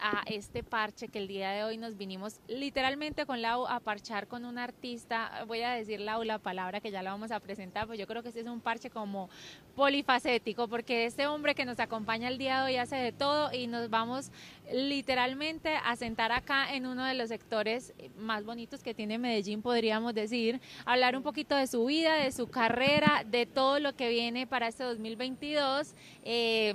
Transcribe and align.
a 0.00 0.22
este 0.26 0.62
parche 0.62 1.08
que 1.08 1.18
el 1.18 1.28
día 1.28 1.50
de 1.50 1.64
hoy 1.64 1.76
nos 1.76 1.96
vinimos 1.96 2.40
literalmente 2.48 3.26
con 3.26 3.42
Lau 3.42 3.66
a 3.66 3.80
parchar 3.80 4.26
con 4.26 4.44
un 4.44 4.58
artista. 4.58 5.44
Voy 5.46 5.62
a 5.62 5.72
decir 5.72 6.00
Lau 6.00 6.22
la 6.22 6.38
palabra 6.38 6.80
que 6.80 6.90
ya 6.90 7.02
la 7.02 7.10
vamos 7.10 7.30
a 7.30 7.40
presentar, 7.40 7.86
pues 7.86 7.98
yo 7.98 8.06
creo 8.06 8.22
que 8.22 8.28
este 8.28 8.40
es 8.40 8.46
un 8.46 8.60
parche 8.60 8.90
como 8.90 9.28
polifacético, 9.74 10.68
porque 10.68 11.04
este 11.04 11.26
hombre 11.26 11.54
que 11.54 11.64
nos 11.64 11.78
acompaña 11.80 12.28
el 12.28 12.38
día 12.38 12.60
de 12.60 12.66
hoy 12.66 12.76
hace 12.76 12.96
de 12.96 13.12
todo 13.12 13.52
y 13.52 13.66
nos 13.66 13.90
vamos 13.90 14.30
literalmente 14.72 15.76
a 15.76 15.96
sentar 15.96 16.32
acá 16.32 16.74
en 16.74 16.86
uno 16.86 17.04
de 17.04 17.14
los 17.14 17.28
sectores 17.28 17.92
más 18.18 18.44
bonitos 18.44 18.82
que 18.82 18.94
tiene 18.94 19.18
Medellín, 19.18 19.62
podríamos 19.62 20.14
decir, 20.14 20.60
hablar 20.84 21.16
un 21.16 21.22
poquito 21.22 21.54
de 21.56 21.66
su 21.66 21.84
vida, 21.84 22.14
de 22.14 22.32
su 22.32 22.48
carrera, 22.48 23.24
de 23.26 23.46
todo 23.46 23.78
lo 23.80 23.94
que 23.94 24.08
viene 24.08 24.46
para 24.46 24.68
este 24.68 24.84
2022. 24.84 25.92
Eh, 26.24 26.74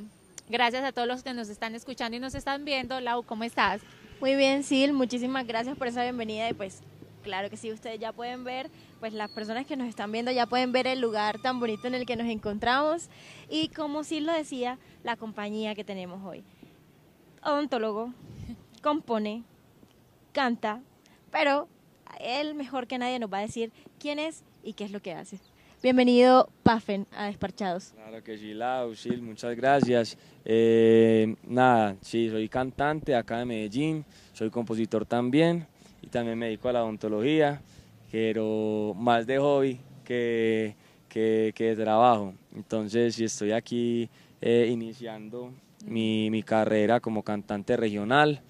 gracias 0.51 0.83
a 0.83 0.91
todos 0.91 1.07
los 1.07 1.23
que 1.23 1.33
nos 1.33 1.49
están 1.49 1.73
escuchando 1.73 2.17
y 2.17 2.19
nos 2.19 2.35
están 2.35 2.65
viendo. 2.65 2.99
Lau, 2.99 3.23
¿cómo 3.23 3.45
estás? 3.45 3.81
Muy 4.19 4.35
bien, 4.35 4.63
Sil, 4.67 4.91
muchísimas 4.93 5.47
gracias 5.47 5.77
por 5.77 5.87
esa 5.87 6.03
bienvenida 6.03 6.49
y 6.49 6.53
pues 6.53 6.81
claro 7.23 7.49
que 7.49 7.55
sí, 7.57 7.71
ustedes 7.71 7.99
ya 7.99 8.11
pueden 8.11 8.43
ver, 8.43 8.69
pues 8.99 9.13
las 9.13 9.31
personas 9.31 9.65
que 9.65 9.77
nos 9.77 9.87
están 9.87 10.11
viendo 10.11 10.29
ya 10.31 10.45
pueden 10.45 10.71
ver 10.71 10.87
el 10.87 10.99
lugar 10.99 11.39
tan 11.39 11.59
bonito 11.59 11.87
en 11.87 11.95
el 11.95 12.05
que 12.05 12.17
nos 12.17 12.27
encontramos 12.27 13.09
y 13.49 13.69
como 13.69 14.03
Sil 14.03 14.27
lo 14.27 14.33
decía, 14.33 14.77
la 15.03 15.15
compañía 15.15 15.73
que 15.73 15.83
tenemos 15.83 16.23
hoy. 16.23 16.43
Odontólogo, 17.43 18.13
compone, 18.83 19.43
canta, 20.33 20.81
pero 21.31 21.67
él 22.19 22.55
mejor 22.55 22.87
que 22.87 22.97
nadie 22.97 23.19
nos 23.19 23.31
va 23.31 23.39
a 23.39 23.41
decir 23.41 23.71
quién 23.99 24.19
es 24.19 24.43
y 24.63 24.73
qué 24.73 24.83
es 24.83 24.91
lo 24.91 25.01
que 25.01 25.13
hace. 25.13 25.39
Bienvenido, 25.83 26.47
Pafen, 26.61 27.07
a 27.11 27.25
Desparchados. 27.25 27.93
Claro 27.95 28.23
que 28.23 28.37
sí, 28.37 28.53
Lau, 28.53 28.93
sí, 28.93 29.17
muchas 29.17 29.55
gracias. 29.55 30.15
Eh, 30.45 31.35
nada, 31.47 31.95
sí, 32.01 32.29
soy 32.29 32.47
cantante 32.49 33.15
acá 33.15 33.39
de 33.39 33.45
Medellín, 33.45 34.05
soy 34.31 34.51
compositor 34.51 35.07
también 35.07 35.65
y 36.03 36.07
también 36.07 36.37
me 36.37 36.45
dedico 36.45 36.69
a 36.69 36.73
la 36.73 36.83
odontología, 36.83 37.63
pero 38.11 38.93
más 38.95 39.25
de 39.25 39.39
hobby 39.39 39.79
que, 40.05 40.75
que, 41.09 41.51
de 41.57 41.75
trabajo. 41.75 42.35
Entonces, 42.55 43.15
sí, 43.15 43.23
estoy 43.23 43.51
aquí 43.51 44.07
eh, 44.39 44.69
iniciando 44.71 45.51
mi, 45.87 46.29
mi 46.29 46.43
carrera 46.43 46.99
como 46.99 47.23
cantante 47.23 47.75
regional 47.75 48.43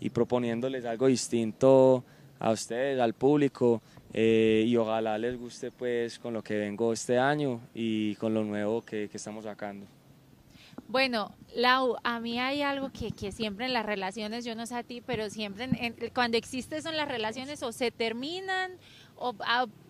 y 0.00 0.10
proponiéndoles 0.10 0.84
algo 0.84 1.06
distinto 1.06 2.02
a 2.40 2.50
ustedes, 2.50 2.98
al 3.00 3.14
público, 3.14 3.82
eh, 4.18 4.64
y 4.66 4.74
ojalá 4.78 5.18
les 5.18 5.38
guste 5.38 5.70
pues 5.70 6.18
con 6.18 6.32
lo 6.32 6.42
que 6.42 6.56
vengo 6.56 6.90
este 6.90 7.18
año 7.18 7.60
y 7.74 8.14
con 8.14 8.32
lo 8.32 8.44
nuevo 8.44 8.80
que, 8.80 9.10
estamos 9.12 9.44
sacando. 9.44 9.84
Bueno, 10.88 11.34
Lau, 11.54 11.96
a 12.02 12.18
mí 12.18 12.40
hay 12.40 12.62
algo 12.62 12.90
que, 12.90 13.10
que, 13.10 13.30
siempre 13.30 13.66
en 13.66 13.74
las 13.74 13.84
relaciones, 13.84 14.46
yo 14.46 14.54
no 14.54 14.64
sé 14.64 14.74
a 14.76 14.82
ti, 14.82 15.02
pero 15.02 15.28
siempre 15.28 15.68
cuando 16.14 16.38
existe 16.38 16.80
son 16.80 16.96
las 16.96 17.08
relaciones 17.08 17.62
o 17.62 17.72
se 17.72 17.90
terminan 17.90 18.78
o 19.16 19.34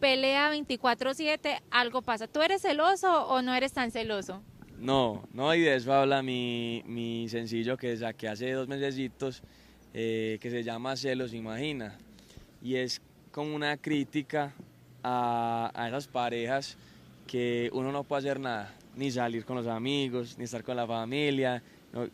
pelea 0.01 0.53
24/7, 0.53 1.63
algo 1.71 2.03
pasa. 2.03 2.27
¿Tú 2.27 2.43
eres 2.43 2.63
celoso 2.63 3.29
o 3.29 3.43
no 3.43 3.55
eres 3.55 3.73
tan 3.73 3.93
celoso? 3.93 4.43
No, 4.77 5.23
no, 5.33 5.55
y 5.55 5.61
de 5.61 5.77
eso 5.77 5.93
habla 5.93 6.23
mi, 6.23 6.83
mi 6.85 7.29
sencillo 7.29 7.77
que 7.77 7.97
saqué 7.97 8.27
hace 8.27 8.51
dos 8.51 8.67
mesecitos, 8.67 9.45
eh, 9.95 10.39
que 10.41 10.51
se 10.51 10.65
llama 10.65 10.97
Celos 10.97 11.33
Imagina. 11.33 11.97
Y 12.61 12.75
es 12.75 13.01
como 13.37 13.55
una 13.55 13.77
crítica 13.77 14.55
a, 15.03 15.71
a 15.75 15.89
esas 15.89 16.09
parejas 16.09 16.79
que 17.27 17.69
uno 17.75 17.93
no 17.93 18.03
puede 18.03 18.21
hacer 18.21 18.41
nada, 18.41 18.73
ni 18.97 19.11
salir 19.11 19.45
con 19.45 19.57
los 19.57 19.67
amigos, 19.67 20.39
ni 20.39 20.45
estar 20.45 20.65
con 20.65 20.75
la 20.75 20.87
familia, 20.87 21.63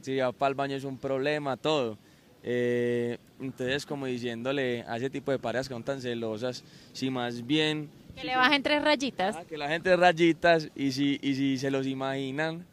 si 0.01 0.17
va 0.17 0.33
para 0.33 0.49
el 0.49 0.55
baño 0.57 0.75
es 0.75 0.83
un 0.83 0.99
problema, 0.99 1.57
todo. 1.57 1.97
Eh, 2.43 3.19
entonces, 3.41 3.87
como 3.87 4.07
diciéndole 4.07 4.83
a 4.89 4.97
ese 4.97 5.11
tipo 5.11 5.31
de 5.31 5.39
parejas 5.39 5.69
que 5.69 5.75
son 5.75 5.85
tan 5.85 6.01
celosas, 6.01 6.65
si 6.93 7.09
más 7.09 7.47
bien... 7.47 7.89
Que 8.17 8.25
le 8.25 8.35
bajen 8.35 8.61
tres 8.65 8.83
rayitas. 8.83 9.37
que 9.47 9.57
la 9.57 9.69
gente 9.69 9.95
rayitas 9.95 10.71
y 10.75 10.91
si, 10.91 11.21
y 11.23 11.37
si 11.37 11.57
se 11.57 11.71
los 11.71 11.87
imaginan, 11.87 12.67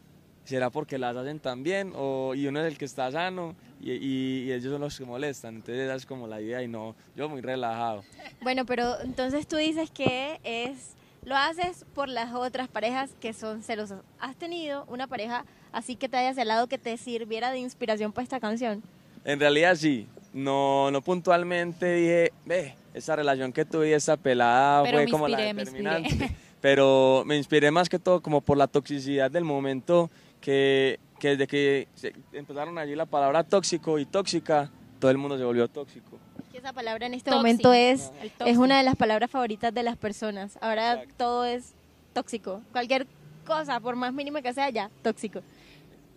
será 0.49 0.69
porque 0.69 0.97
las 0.97 1.15
hacen 1.15 1.39
tan 1.39 1.63
bien 1.63 1.93
o, 1.95 2.33
y 2.35 2.47
uno 2.47 2.59
es 2.59 2.71
el 2.71 2.77
que 2.77 2.85
está 2.85 3.11
sano 3.11 3.55
y, 3.79 4.51
ellos 4.51 4.71
son 4.71 4.81
los 4.81 4.97
que 4.97 5.05
molestan. 5.05 5.55
Entonces 5.55 5.85
esa 5.85 5.95
es 5.95 6.05
como 6.05 6.27
la 6.27 6.41
idea 6.41 6.61
y 6.63 6.67
no, 6.67 6.95
yo 7.15 7.29
muy 7.29 7.41
relajado. 7.41 8.03
Bueno, 8.41 8.65
pero 8.65 8.99
entonces 9.01 9.47
tú 9.47 9.57
dices 9.57 9.91
que 9.91 10.39
es, 10.43 10.95
lo 11.23 11.35
haces 11.35 11.85
por 11.93 12.09
las 12.09 12.33
otras 12.33 12.67
parejas 12.67 13.11
que 13.19 13.33
son 13.33 13.61
celosas. 13.63 14.01
¿Has 14.19 14.35
tenido 14.35 14.85
una 14.87 15.07
pareja 15.07 15.45
así 15.71 15.95
que 15.95 16.09
te 16.09 16.17
haya 16.17 16.33
celado 16.33 16.67
que 16.67 16.77
te 16.77 16.97
sirviera 16.97 17.51
de 17.51 17.59
inspiración 17.59 18.11
para 18.11 18.23
esta 18.23 18.39
canción? 18.39 18.81
En 19.23 19.39
realidad 19.39 19.75
sí, 19.75 20.07
no, 20.33 20.89
no 20.91 21.01
puntualmente 21.01 21.93
dije, 21.93 22.33
ve, 22.45 22.75
esa 22.93 23.15
relación 23.15 23.53
que 23.53 23.65
tuve, 23.65 23.93
esa 23.93 24.17
pelada 24.17 24.83
fue 24.89 25.07
como 25.07 25.27
la 25.27 25.37
determinante. 25.37 26.35
Pero 26.61 27.23
me 27.25 27.37
inspiré 27.37 27.71
más 27.71 27.87
que 27.87 27.99
todo 27.99 28.21
como 28.21 28.41
por 28.41 28.57
la 28.57 28.67
toxicidad 28.67 29.31
del 29.31 29.45
momento 29.45 30.09
que 30.41 30.99
que 31.19 31.29
desde 31.29 31.47
que 31.47 31.87
empezaron 32.33 32.77
allí 32.79 32.95
la 32.95 33.05
palabra 33.05 33.43
tóxico 33.43 33.99
y 33.99 34.05
tóxica, 34.05 34.71
todo 34.99 35.11
el 35.11 35.17
mundo 35.17 35.37
se 35.37 35.43
volvió 35.43 35.67
tóxico. 35.67 36.17
esa 36.53 36.73
palabra 36.73 37.05
en 37.05 37.13
este 37.13 37.29
momento 37.29 37.73
es, 37.73 38.11
es 38.45 38.57
una 38.57 38.77
de 38.77 38.83
las 38.83 38.95
palabras 38.95 39.29
favoritas 39.29 39.73
de 39.73 39.83
las 39.83 39.97
personas. 39.97 40.57
Ahora 40.61 41.03
todo 41.17 41.45
es 41.45 41.73
tóxico. 42.13 42.61
Cualquier 42.71 43.05
cosa, 43.45 43.79
por 43.79 43.95
más 43.95 44.13
mínima 44.13 44.41
que 44.41 44.53
sea, 44.53 44.69
ya, 44.69 44.89
tóxico. 45.03 45.41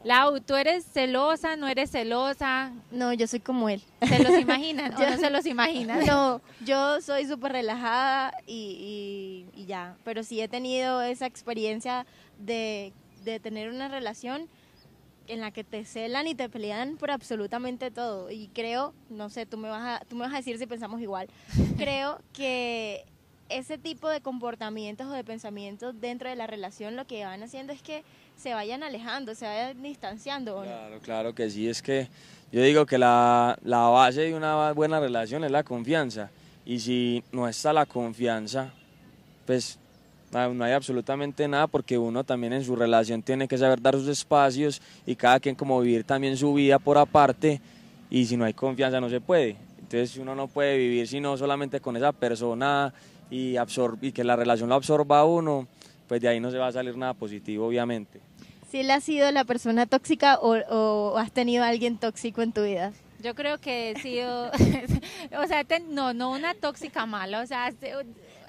Lau, 0.05 0.41
¿tú 0.41 0.57
eres 0.57 0.85
celosa? 0.85 1.55
¿No 1.55 1.69
eres 1.69 1.93
celosa? 1.93 2.73
No, 2.91 3.13
yo 3.13 3.29
soy 3.29 3.39
como 3.39 3.69
él. 3.69 3.81
¿Se 4.03 4.19
los 4.21 4.33
imaginan 4.41 4.93
o 4.95 4.99
no 4.99 5.17
se 5.17 5.31
los 5.31 5.47
imaginan? 5.47 6.05
No, 6.07 6.41
yo 6.65 7.01
soy 7.01 7.27
súper 7.27 7.53
relajada 7.53 8.33
y, 8.47 9.47
y, 9.55 9.67
ya. 9.67 9.97
Pero 10.03 10.25
sí 10.25 10.41
he 10.41 10.49
tenido 10.49 11.03
esa 11.03 11.27
experiencia 11.27 12.05
de, 12.37 12.93
de 13.25 13.41
tener 13.41 13.71
una 13.71 13.89
relación 13.89 14.49
en 15.29 15.41
la 15.41 15.51
que 15.51 15.65
te 15.65 15.85
celan 15.85 16.27
y 16.27 16.35
te 16.35 16.49
pelean 16.49 16.97
por 16.97 17.11
absolutamente 17.11 17.91
todo. 17.91 18.31
Y 18.31 18.49
creo, 18.49 18.93
no 19.09 19.31
sé, 19.31 19.47
tú 19.47 19.57
me 19.57 19.69
vas 19.69 20.01
a, 20.01 20.05
tú 20.05 20.17
me 20.17 20.23
vas 20.23 20.35
a 20.35 20.39
decir 20.39 20.59
si 20.59 20.67
pensamos 20.67 21.01
igual, 21.01 21.29
creo 21.77 22.21
que 22.33 23.05
ese 23.49 23.77
tipo 23.79 24.09
de 24.09 24.21
comportamientos 24.21 25.07
o 25.07 25.13
de 25.13 25.25
pensamientos 25.25 26.01
dentro 26.01 26.29
de 26.29 26.37
la 26.37 26.47
relación 26.47 26.97
lo 26.97 27.07
que 27.07 27.25
van 27.25 27.43
haciendo 27.43 27.73
es 27.73 27.83
que 27.83 28.03
se 28.37 28.55
vayan 28.55 28.83
alejando, 28.83 29.35
se 29.35 29.47
vayan 29.47 29.83
distanciando. 29.83 30.63
Claro, 30.63 30.99
claro 31.01 31.35
que 31.35 31.51
sí, 31.51 31.69
es 31.69 31.83
que 31.83 32.09
yo 32.51 32.63
digo 32.63 32.87
que 32.87 32.99
la, 32.99 33.59
la 33.63 33.89
base 33.89 34.23
de 34.23 34.35
una 34.35 34.73
buena 34.73 35.01
relación 35.01 35.45
es 35.45 35.51
la 35.51 35.63
confianza. 35.63 36.31
Y 36.65 36.79
si 36.79 37.25
no 37.33 37.49
está 37.49 37.73
la 37.73 37.87
confianza, 37.87 38.73
pues 39.47 39.79
no 40.33 40.65
hay 40.65 40.73
absolutamente 40.73 41.47
nada 41.47 41.67
porque 41.67 41.99
uno 41.99 42.25
también 42.25 42.55
en 42.55 42.65
su 42.65 42.75
relación 42.75 43.23
tiene 43.23 43.47
que 43.47 43.59
saber 43.59 43.81
dar 43.83 43.95
sus 43.95 44.09
espacios 44.09 44.81
y 45.07 45.15
cada 45.15 45.39
quien 45.41 45.55
como 45.55 45.81
vivir 45.81 46.05
también 46.05 46.37
su 46.37 46.55
vida 46.55 46.79
por 46.79 46.97
aparte 46.97 47.61
y 48.11 48.25
si 48.25 48.37
no 48.37 48.45
hay 48.45 48.55
confianza 48.55 49.01
no 49.01 49.11
se 49.11 49.21
puede. 49.21 49.57
Entonces 49.79 50.17
uno 50.17 50.35
no 50.35 50.49
puede 50.49 50.79
vivir 50.79 51.07
sino 51.07 51.37
solamente 51.37 51.81
con 51.81 51.97
esa 51.97 52.13
persona 52.13 52.95
y, 53.31 53.57
y 54.01 54.13
que 54.13 54.25
la 54.25 54.37
relación 54.37 54.71
lo 54.71 54.75
absorba 54.75 55.21
a 55.21 55.25
uno, 55.25 55.69
pues 56.09 56.21
de 56.21 56.29
ahí 56.29 56.41
no 56.41 56.51
se 56.51 56.59
va 56.59 56.69
a 56.69 56.73
salir 56.73 56.97
nada 56.97 57.13
positivo 57.13 57.67
obviamente. 57.67 58.21
¿Si 58.71 58.81
él 58.81 58.91
ha 58.91 59.01
sido 59.01 59.31
la 59.33 59.45
persona 59.45 59.85
tóxica 59.85 60.39
o, 60.41 60.57
o 60.57 61.19
has 61.19 61.31
tenido 61.31 61.63
a 61.63 61.69
alguien 61.69 61.99
tóxico 61.99 62.41
en 62.41 62.53
tu 62.53 62.63
vida? 62.63 62.93
Yo 63.23 63.35
creo 63.35 63.59
que 63.59 63.91
he 63.91 64.01
sido, 64.01 64.51
o 65.39 65.47
sea, 65.47 65.65
no, 65.91 66.13
no 66.13 66.33
una 66.33 66.55
tóxica 66.55 67.07
mala, 67.07 67.41
o 67.41 67.47
sea, 67.47 67.73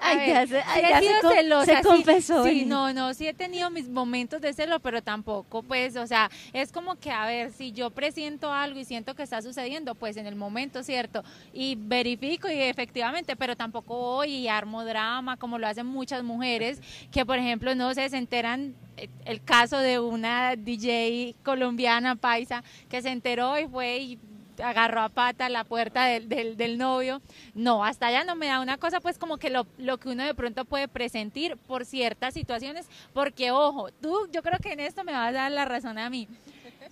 Ay, 0.00 0.28
ya, 0.28 0.46
se, 0.46 0.58
he 0.58 1.00
sido 1.00 1.30
celosa. 1.30 1.76
Se 1.76 1.82
confesó. 1.82 2.44
Sí, 2.44 2.64
no, 2.64 2.92
no, 2.92 3.14
sí 3.14 3.26
he 3.26 3.34
tenido 3.34 3.70
mis 3.70 3.88
momentos 3.88 4.40
de 4.40 4.52
celo, 4.52 4.80
pero 4.80 5.02
tampoco, 5.02 5.62
pues, 5.62 5.96
o 5.96 6.06
sea, 6.06 6.30
es 6.52 6.72
como 6.72 6.96
que, 6.96 7.10
a 7.10 7.26
ver, 7.26 7.52
si 7.52 7.72
yo 7.72 7.90
presiento 7.90 8.52
algo 8.52 8.78
y 8.78 8.84
siento 8.84 9.14
que 9.14 9.22
está 9.22 9.42
sucediendo, 9.42 9.94
pues 9.94 10.16
en 10.16 10.26
el 10.26 10.36
momento, 10.36 10.82
¿cierto? 10.82 11.24
Y 11.52 11.76
verifico 11.78 12.48
y 12.50 12.60
efectivamente, 12.60 13.36
pero 13.36 13.56
tampoco 13.56 13.96
voy 13.96 14.28
y 14.30 14.48
armo 14.48 14.84
drama, 14.84 15.36
como 15.36 15.58
lo 15.58 15.66
hacen 15.66 15.86
muchas 15.86 16.22
mujeres, 16.22 16.80
que 17.10 17.24
por 17.24 17.38
ejemplo, 17.38 17.74
no 17.74 17.94
sé, 17.94 18.08
se 18.08 18.16
enteran 18.16 18.74
eh, 18.96 19.08
el 19.24 19.42
caso 19.42 19.78
de 19.78 19.98
una 19.98 20.56
DJ 20.56 21.34
colombiana 21.42 22.16
paisa 22.16 22.62
que 22.88 23.02
se 23.02 23.10
enteró 23.10 23.58
y 23.58 23.66
fue 23.66 23.98
y 23.98 24.18
agarró 24.62 25.02
a 25.02 25.08
pata 25.08 25.48
la 25.48 25.64
puerta 25.64 26.04
del, 26.04 26.28
del, 26.28 26.78
novio. 26.78 27.20
No, 27.54 27.84
hasta 27.84 28.06
allá 28.06 28.24
no 28.24 28.36
me 28.36 28.46
da 28.46 28.60
una 28.60 28.78
cosa, 28.78 29.00
pues 29.00 29.18
como 29.18 29.36
que 29.36 29.50
lo, 29.50 29.66
lo, 29.78 29.98
que 29.98 30.08
uno 30.08 30.24
de 30.24 30.34
pronto 30.34 30.64
puede 30.64 30.88
presentir 30.88 31.56
por 31.56 31.84
ciertas 31.84 32.34
situaciones, 32.34 32.86
porque 33.12 33.50
ojo, 33.50 33.90
tú, 34.00 34.28
yo 34.32 34.42
creo 34.42 34.58
que 34.58 34.72
en 34.72 34.80
esto 34.80 35.04
me 35.04 35.12
vas 35.12 35.28
a 35.28 35.32
dar 35.32 35.52
la 35.52 35.64
razón 35.64 35.98
a 35.98 36.10
mí. 36.10 36.28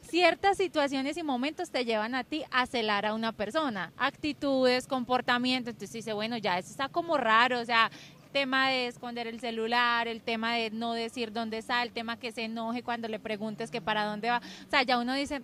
Ciertas 0.03 0.57
situaciones 0.57 1.17
y 1.17 1.23
momentos 1.23 1.71
te 1.71 1.85
llevan 1.85 2.15
a 2.15 2.25
ti 2.25 2.45
a 2.51 2.67
celar 2.67 3.07
a 3.07 3.15
una 3.15 3.33
persona, 3.33 3.93
actitudes, 3.97 4.87
comportamientos. 4.87 5.73
Entonces 5.73 5.93
dice, 5.93 6.13
bueno, 6.13 6.37
ya 6.37 6.59
eso 6.59 6.71
está 6.71 6.89
como 6.89 7.17
raro, 7.17 7.61
o 7.61 7.65
sea, 7.65 7.91
tema 8.33 8.71
de 8.71 8.89
esconder 8.89 9.27
el 9.27 9.39
celular, 9.39 10.09
el 10.09 10.23
tema 10.23 10.55
de 10.55 10.71
no 10.71 10.95
decir 10.95 11.33
dónde 11.33 11.59
está, 11.59 11.83
el 11.83 11.93
tema 11.93 12.19
que 12.19 12.33
se 12.33 12.45
enoje 12.45 12.83
cuando 12.83 13.07
le 13.07 13.21
preguntes 13.21 13.71
que 13.71 13.81
para 13.81 14.05
dónde 14.05 14.31
va. 14.31 14.39
O 14.67 14.71
sea, 14.71 14.83
ya 14.83 14.99
uno 14.99 15.15
dice, 15.15 15.43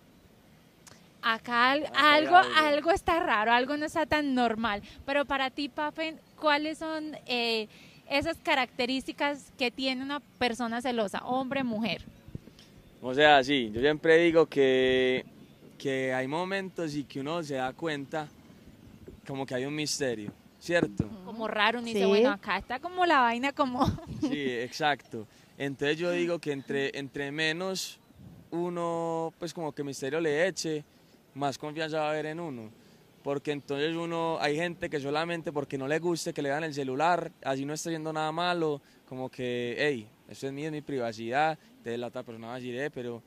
acá 1.23 1.73
al- 1.73 1.87
Ah, 1.95 2.15
algo, 2.15 2.37
algo. 2.37 2.91
está 2.91 3.21
raro, 3.21 3.53
algo 3.53 3.77
no 3.77 3.87
está 3.87 4.07
tan 4.07 4.35
normal. 4.35 4.83
Pero 5.05 5.25
para 5.25 5.51
ti, 5.51 5.69
Papen, 5.69 6.21
¿cuáles 6.41 6.79
son 6.79 7.17
eh, 7.27 7.69
esas 8.09 8.37
características 8.39 9.53
que 9.59 9.71
tiene 9.71 10.03
una 10.03 10.21
persona 10.39 10.81
celosa, 10.81 11.19
hombre, 11.25 11.65
mujer? 11.65 12.05
O 13.03 13.15
sea, 13.15 13.43
sí, 13.45 13.71
yo 13.73 13.81
siempre 13.81 14.17
digo 14.19 14.47
que, 14.47 15.25
que 15.79 16.13
hay 16.13 16.27
momentos 16.27 16.95
y 16.95 17.05
que 17.05 17.21
uno 17.21 17.43
se 17.43 17.55
da 17.55 17.73
cuenta 17.73 18.29
como 19.27 19.45
que 19.47 19.55
hay 19.55 19.67
un 19.67 19.75
misterio, 19.75 20.33
¿cierto? 20.59 21.09
Como 21.25 21.47
raro, 21.47 21.79
uno 21.79 21.87
dice, 21.87 22.01
Sí. 22.01 22.07
bueno, 22.07 22.31
acá 22.31 22.57
está 22.59 22.81
como 22.81 23.05
la 23.07 23.21
vaina 23.21 23.53
como... 23.53 23.85
Sí, 24.21 24.51
exacto. 24.51 25.27
Entonces 25.59 25.99
yo 25.99 26.11
digo 26.13 26.39
que 26.39 26.53
entre, 26.53 26.97
entre 26.99 27.31
menos 27.31 27.99
uno, 28.51 29.33
pues 29.39 29.53
como 29.53 29.73
que 29.73 29.85
misterio 29.85 30.21
le 30.21 30.47
eche, 30.49 30.85
más 31.39 31.57
confianza 31.57 32.01
va 32.01 32.09
a 32.09 32.11
haber 32.11 32.27
en 32.27 32.41
uno. 32.41 32.71
Porque 33.23 33.53
entonces 33.53 33.95
uno, 33.95 34.39
hay 34.41 34.57
gente 34.57 34.89
que 34.89 35.01
solamente 35.01 35.53
porque 35.53 35.77
no 35.77 35.89
le 35.89 35.99
guste 35.99 36.33
que 36.33 36.43
le 36.43 36.51
dan 36.51 36.65
el 36.65 36.75
celular, 36.75 37.33
así 37.43 37.65
no 37.65 37.75
está 37.75 37.91
haciendo 37.91 38.13
nada 38.13 38.31
malo, 38.33 38.81
como 39.09 39.29
que, 39.29 39.77
hey, 39.79 40.09
esto 40.29 40.47
es 40.47 40.53
mío, 40.53 40.67
es 40.67 40.73
mi 40.73 40.83
privacidad, 40.83 41.59
de 41.83 41.99
la 41.99 42.09
otra 42.09 42.23
persona 42.23 42.49
va 42.49 42.55
a 42.55 42.57
decir, 42.57 42.79
eh, 42.79 42.91
pero 42.91 43.23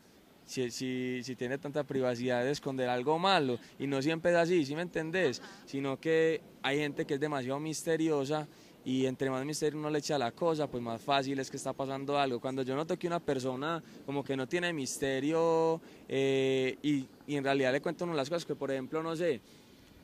si, 0.46 0.72
si, 0.72 1.22
si 1.24 1.36
tiene 1.36 1.58
tanta 1.58 1.84
privacidad 1.84 2.44
de 2.44 2.52
esconder 2.52 2.90
algo 2.90 3.19
malo, 3.19 3.60
y 3.80 3.88
no 3.88 4.02
siempre 4.02 4.31
es 4.31 4.38
así, 4.38 4.66
¿sí 4.66 4.75
me 4.75 4.81
entendés? 4.84 5.42
Sino 5.66 6.00
que 6.00 6.42
hay 6.64 6.78
gente 6.78 7.06
que 7.06 7.16
es 7.16 7.19
demasiado 7.19 7.60
misteriosa 7.60 8.48
y 8.83 9.06
entre 9.06 9.30
más 9.30 9.45
misterio 9.45 9.80
uno 9.80 9.89
le 9.89 10.00
echa 10.00 10.16
a 10.16 10.19
la 10.19 10.31
cosa, 10.31 10.68
pues 10.68 10.81
más 10.81 11.01
fácil 11.01 11.39
es 11.39 11.51
que 11.51 11.57
está 11.57 11.74
pasando 11.74 12.18
algo. 12.18 12.39
Cuando 12.39 12.63
yo 12.63 12.75
noto 12.75 12.98
que 12.98 13.07
una 13.07 13.19
persona 13.19 13.81
como 14.06 14.24
que 14.24 14.36
no 14.36 14.48
tiene 14.48 14.74
misterio 14.74 15.80
eh, 16.10 16.78
y, 16.81 17.06
y 17.28 17.36
en 17.36 17.44
realidad 17.44 17.72
le 17.72 17.81
cuento 17.81 18.06
uno 18.06 18.13
las 18.13 18.30
cosas 18.30 18.45
que, 18.45 18.56
por 18.56 18.72
ejemplo, 18.72 19.04
no 19.04 19.16
sé, 19.16 19.39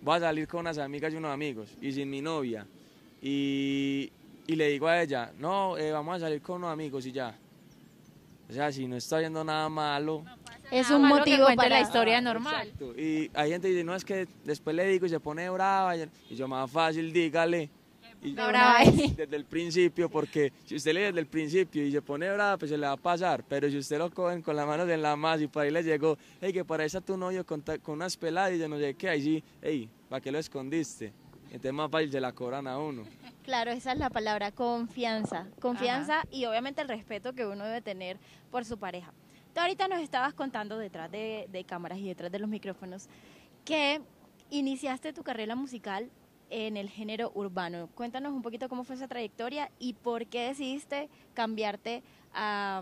voy 0.01 0.17
a 0.17 0.19
salir 0.19 0.47
con 0.47 0.61
unas 0.61 0.77
amigas 0.77 1.11
y 1.13 1.17
unos 1.17 1.31
amigos 1.31 1.69
y 1.81 1.91
sin 1.91 2.09
mi 2.09 2.21
novia 2.21 2.67
y, 3.21 4.11
y 4.45 4.55
le 4.55 4.69
digo 4.69 4.87
a 4.87 5.01
ella, 5.01 5.31
no, 5.39 5.75
eh, 5.77 5.91
vamos 5.91 6.17
a 6.17 6.19
salir 6.19 6.41
con 6.41 6.57
unos 6.57 6.71
amigos 6.71 7.05
y 7.05 7.11
ya. 7.11 7.35
O 8.49 8.53
sea, 8.53 8.71
si 8.71 8.87
no 8.87 8.95
está 8.95 9.17
viendo 9.17 9.43
nada 9.43 9.67
malo, 9.67 10.23
Es 10.71 10.89
un 10.89 11.01
malo 11.01 11.17
motivo 11.17 11.47
para... 11.55 11.69
la 11.69 11.81
historia 11.81 12.21
normal. 12.21 12.67
Exacto. 12.67 12.93
Y 12.97 13.29
hay 13.33 13.51
gente 13.51 13.67
que 13.67 13.73
dice, 13.73 13.83
no, 13.83 13.95
es 13.95 14.05
que 14.05 14.27
después 14.45 14.75
le 14.75 14.87
digo 14.87 15.05
y 15.05 15.09
se 15.09 15.19
pone 15.19 15.49
brava. 15.49 15.97
Y 15.97 16.09
y 16.29 16.35
yo, 16.35 16.47
más 16.47 16.71
fácil, 16.71 17.11
dígale. 17.11 17.69
Y 18.21 18.33
La 18.33 18.47
brava 18.47 18.79
desde 19.15 19.35
el 19.35 19.45
principio, 19.45 20.09
porque 20.09 20.51
si 20.65 20.75
usted 20.75 20.93
le 20.93 21.01
desde 21.01 21.19
el 21.19 21.27
principio 21.27 21.85
y 21.85 21.91
se 21.91 22.01
pone 22.01 22.31
brava, 22.31 22.57
pues 22.57 22.71
se 22.71 22.77
le 22.77 22.87
va 22.87 22.93
a 22.93 22.97
pasar. 22.97 23.43
Pero 23.47 23.69
si 23.69 23.77
usted 23.77 23.97
lo 23.97 24.09
cogen 24.11 24.41
con 24.41 24.55
las 24.55 24.65
manos 24.65 24.89
en 24.89 25.01
la 25.01 25.15
masa 25.15 25.43
y 25.43 25.47
por 25.47 25.63
ahí 25.63 25.71
le 25.71 25.83
llegó, 25.83 26.17
hey, 26.41 26.51
que 26.51 26.65
para 26.65 26.83
eso 26.83 26.99
tu 27.01 27.15
novio 27.15 27.45
con, 27.45 27.61
con 27.61 27.95
unas 27.95 28.17
peladas 28.17 28.53
y 28.53 28.59
yo 28.59 28.67
no 28.67 28.77
sé 28.77 28.95
qué, 28.95 29.09
ahí 29.09 29.21
sí, 29.21 29.43
hey, 29.61 29.89
¿para 30.09 30.21
qué 30.21 30.31
lo 30.31 30.39
escondiste? 30.39 31.13
Entonces 31.45 31.73
más 31.73 31.89
fácil 31.89 32.11
se 32.11 32.19
la 32.19 32.33
cobran 32.33 32.67
a 32.67 32.77
uno. 32.77 33.03
Claro, 33.43 33.71
esa 33.71 33.93
es 33.93 33.99
la 33.99 34.09
palabra, 34.09 34.51
confianza. 34.51 35.47
Confianza 35.61 36.23
y 36.31 36.45
obviamente 36.45 36.81
el 36.81 36.89
respeto 36.89 37.33
que 37.33 37.45
uno 37.45 37.63
debe 37.63 37.81
tener 37.81 38.17
por 38.51 38.65
su 38.65 38.77
pareja. 38.77 39.13
Tú 39.53 39.61
ahorita 39.61 39.87
nos 39.87 40.01
estabas 40.01 40.33
contando 40.33 40.77
detrás 40.77 41.09
de, 41.09 41.47
de 41.49 41.63
cámaras 41.63 41.99
y 41.99 42.07
detrás 42.07 42.31
de 42.31 42.39
los 42.39 42.49
micrófonos 42.49 43.07
que 43.63 44.01
iniciaste 44.49 45.13
tu 45.13 45.23
carrera 45.23 45.55
musical 45.55 46.09
en 46.49 46.77
el 46.77 46.89
género 46.89 47.31
urbano. 47.35 47.89
Cuéntanos 47.95 48.33
un 48.33 48.41
poquito 48.41 48.69
cómo 48.69 48.83
fue 48.83 48.95
esa 48.95 49.07
trayectoria 49.07 49.69
y 49.79 49.93
por 49.93 50.25
qué 50.27 50.47
decidiste 50.47 51.09
cambiarte 51.33 52.03
a, 52.33 52.81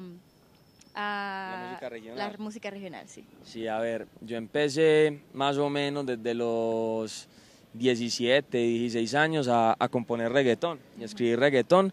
a 0.94 1.58
La 1.62 1.68
música 1.70 1.90
regional. 1.90 2.32
la 2.32 2.38
música 2.38 2.70
regional, 2.70 3.08
sí. 3.08 3.26
Sí, 3.44 3.68
a 3.68 3.80
ver, 3.80 4.08
yo 4.22 4.38
empecé 4.38 5.22
más 5.34 5.58
o 5.58 5.70
menos 5.70 6.06
desde 6.06 6.34
los 6.34 7.28
17, 7.74 8.58
16 8.58 9.16
años 9.16 9.48
a, 9.48 9.76
a 9.78 9.90
componer 9.90 10.32
reggaetón 10.32 10.80
y 10.98 11.04
a 11.04 11.06
escribir 11.06 11.40
reggaetón 11.40 11.92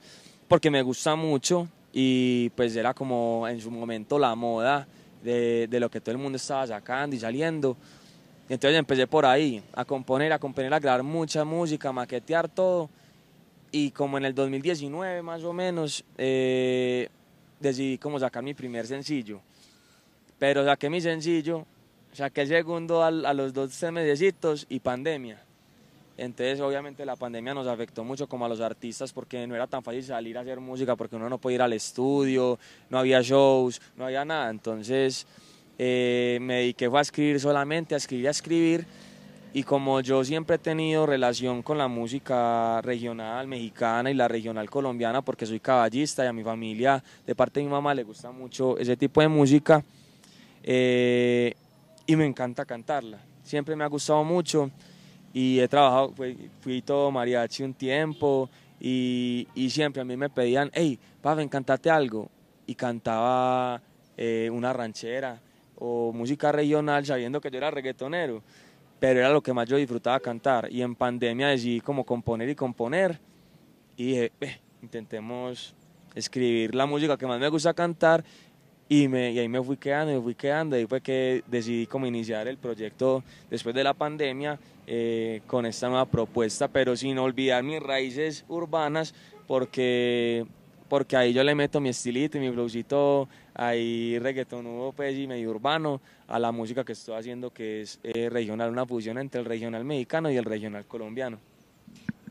porque 0.48 0.70
me 0.70 0.82
gusta 0.82 1.16
mucho 1.16 1.68
y 1.92 2.50
pues 2.50 2.76
era 2.76 2.94
como 2.94 3.46
en 3.48 3.60
su 3.60 3.70
momento 3.70 4.18
la 4.18 4.34
moda 4.34 4.86
de, 5.22 5.66
de 5.68 5.80
lo 5.80 5.90
que 5.90 6.00
todo 6.00 6.12
el 6.12 6.18
mundo 6.18 6.36
estaba 6.36 6.66
sacando 6.66 7.16
y 7.16 7.18
saliendo. 7.18 7.76
Y 8.48 8.54
entonces 8.54 8.78
empecé 8.78 9.06
por 9.06 9.24
ahí, 9.24 9.62
a 9.72 9.84
componer, 9.84 10.32
a 10.32 10.38
componer, 10.38 10.74
a 10.74 10.80
grabar 10.80 11.02
mucha 11.02 11.44
música, 11.44 11.88
a 11.88 11.92
maquetear 11.92 12.48
todo. 12.48 12.90
Y 13.70 13.90
como 13.92 14.18
en 14.18 14.24
el 14.26 14.34
2019 14.34 15.22
más 15.22 15.42
o 15.44 15.52
menos, 15.52 16.04
eh, 16.18 17.08
decidí 17.60 17.96
como 17.98 18.18
sacar 18.18 18.42
mi 18.42 18.52
primer 18.52 18.86
sencillo. 18.86 19.40
Pero 20.38 20.64
saqué 20.64 20.90
mi 20.90 21.00
sencillo, 21.00 21.64
saqué 22.12 22.42
el 22.42 22.48
segundo 22.48 23.02
al- 23.02 23.24
a 23.24 23.32
los 23.32 23.52
dos 23.54 23.80
mesecitos 23.92 24.66
y 24.68 24.80
pandemia. 24.80 25.40
Entonces 26.18 26.60
obviamente 26.60 27.06
la 27.06 27.16
pandemia 27.16 27.54
nos 27.54 27.66
afectó 27.66 28.04
mucho 28.04 28.26
como 28.26 28.44
a 28.44 28.48
los 28.48 28.60
artistas 28.60 29.12
porque 29.12 29.46
no 29.46 29.54
era 29.54 29.66
tan 29.66 29.82
fácil 29.82 30.04
salir 30.04 30.36
a 30.36 30.42
hacer 30.42 30.60
música 30.60 30.94
porque 30.94 31.16
uno 31.16 31.28
no 31.28 31.38
podía 31.38 31.54
ir 31.56 31.62
al 31.62 31.72
estudio, 31.72 32.58
no 32.90 32.98
había 32.98 33.22
shows, 33.22 33.80
no 33.96 34.04
había 34.04 34.24
nada. 34.24 34.50
Entonces 34.50 35.26
eh, 35.84 36.38
me 36.40 36.58
dediqué 36.58 36.86
a 36.86 37.00
escribir 37.00 37.40
solamente, 37.40 37.94
a 37.94 37.98
escribir, 37.98 38.28
a 38.28 38.30
escribir. 38.30 38.86
Y 39.52 39.64
como 39.64 40.00
yo 40.00 40.24
siempre 40.24 40.54
he 40.54 40.58
tenido 40.60 41.06
relación 41.06 41.60
con 41.60 41.76
la 41.76 41.88
música 41.88 42.80
regional 42.82 43.48
mexicana 43.48 44.08
y 44.08 44.14
la 44.14 44.28
regional 44.28 44.70
colombiana, 44.70 45.22
porque 45.22 45.44
soy 45.44 45.58
caballista 45.58 46.24
y 46.24 46.28
a 46.28 46.32
mi 46.32 46.44
familia, 46.44 47.02
de 47.26 47.34
parte 47.34 47.58
de 47.58 47.66
mi 47.66 47.72
mamá, 47.72 47.94
le 47.94 48.04
gusta 48.04 48.30
mucho 48.30 48.78
ese 48.78 48.96
tipo 48.96 49.20
de 49.22 49.26
música, 49.26 49.82
eh, 50.62 51.52
y 52.06 52.14
me 52.14 52.26
encanta 52.26 52.64
cantarla. 52.64 53.18
Siempre 53.42 53.74
me 53.74 53.82
ha 53.82 53.88
gustado 53.88 54.22
mucho 54.22 54.70
y 55.34 55.58
he 55.58 55.66
trabajado, 55.66 56.12
fui, 56.12 56.48
fui 56.60 56.80
todo 56.80 57.10
mariachi 57.10 57.64
un 57.64 57.74
tiempo 57.74 58.48
y, 58.80 59.48
y 59.56 59.68
siempre 59.68 60.00
a 60.00 60.04
mí 60.04 60.16
me 60.16 60.30
pedían, 60.30 60.70
hey, 60.74 60.96
Paven, 61.20 61.48
cantate 61.48 61.90
algo. 61.90 62.30
Y 62.68 62.76
cantaba 62.76 63.82
eh, 64.16 64.48
una 64.50 64.72
ranchera 64.72 65.40
o 65.76 66.12
música 66.12 66.52
regional 66.52 67.04
sabiendo 67.04 67.40
que 67.40 67.50
yo 67.50 67.58
era 67.58 67.70
reggaetonero, 67.70 68.42
pero 69.00 69.20
era 69.20 69.30
lo 69.30 69.42
que 69.42 69.52
más 69.52 69.68
yo 69.68 69.76
disfrutaba 69.76 70.20
cantar. 70.20 70.68
Y 70.70 70.82
en 70.82 70.94
pandemia 70.94 71.48
decidí 71.48 71.80
como 71.80 72.04
componer 72.04 72.48
y 72.48 72.54
componer 72.54 73.18
y 73.96 74.06
dije, 74.06 74.32
"Ve, 74.40 74.60
intentemos 74.82 75.74
escribir 76.14 76.74
la 76.74 76.86
música 76.86 77.16
que 77.16 77.26
más 77.26 77.40
me 77.40 77.48
gusta 77.48 77.72
cantar 77.74 78.24
y, 78.88 79.08
me, 79.08 79.32
y 79.32 79.38
ahí 79.38 79.48
me 79.48 79.62
fui 79.62 79.76
quedando, 79.76 80.12
me 80.12 80.20
fui 80.20 80.34
quedando, 80.34 80.78
y 80.78 80.86
fue 80.86 81.00
que 81.00 81.42
decidí 81.46 81.86
como 81.86 82.06
iniciar 82.06 82.46
el 82.46 82.58
proyecto 82.58 83.24
después 83.48 83.74
de 83.74 83.84
la 83.84 83.94
pandemia 83.94 84.58
eh, 84.86 85.40
con 85.46 85.64
esta 85.64 85.88
nueva 85.88 86.04
propuesta, 86.04 86.68
pero 86.68 86.94
sin 86.94 87.16
olvidar 87.18 87.62
mis 87.62 87.80
raíces 87.80 88.44
urbanas, 88.48 89.14
porque, 89.46 90.44
porque 90.92 91.16
ahí 91.16 91.32
yo 91.32 91.42
le 91.42 91.54
meto 91.54 91.80
mi 91.80 91.88
estilito 91.88 92.36
y 92.36 92.42
mi 92.42 92.50
flowcito, 92.50 93.26
ahí 93.54 94.18
reggaetonudo 94.18 94.92
pues, 94.92 95.16
y 95.16 95.26
medio 95.26 95.48
urbano 95.48 96.02
a 96.28 96.38
la 96.38 96.52
música 96.52 96.84
que 96.84 96.92
estoy 96.92 97.14
haciendo, 97.14 97.48
que 97.48 97.80
es 97.80 97.98
eh, 98.02 98.28
regional, 98.28 98.70
una 98.70 98.84
fusión 98.84 99.16
entre 99.16 99.40
el 99.40 99.46
regional 99.46 99.86
mexicano 99.86 100.30
y 100.30 100.36
el 100.36 100.44
regional 100.44 100.84
colombiano. 100.84 101.38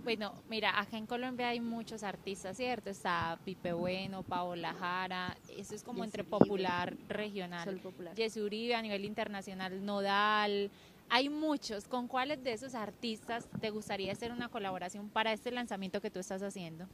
Bueno, 0.03 0.35
mira, 0.47 0.79
acá 0.79 0.95
en 0.95 1.07
Colombia 1.07 1.49
hay 1.49 1.59
muchos 1.59 2.03
artistas, 2.03 2.55
¿cierto? 2.55 2.91
Está 2.91 3.39
Pipe 3.43 3.73
Bueno, 3.73 4.21
Paola 4.21 4.75
Jara, 4.75 5.35
eso 5.57 5.73
es 5.73 5.81
como 5.81 6.03
entre 6.03 6.21
Uribe. 6.21 6.37
popular, 6.37 6.95
regional. 7.09 7.79
Popular. 7.79 8.13
Uribe 8.35 8.75
a 8.75 8.81
nivel 8.83 9.05
internacional, 9.05 9.83
Nodal, 9.83 10.69
hay 11.09 11.29
muchos. 11.29 11.85
¿Con 11.85 12.07
cuáles 12.07 12.43
de 12.43 12.53
esos 12.53 12.75
artistas 12.75 13.47
te 13.59 13.71
gustaría 13.71 14.11
hacer 14.11 14.31
una 14.31 14.49
colaboración 14.49 15.09
para 15.09 15.33
este 15.33 15.49
lanzamiento 15.49 15.99
que 15.99 16.11
tú 16.11 16.19
estás 16.19 16.43
haciendo? 16.43 16.85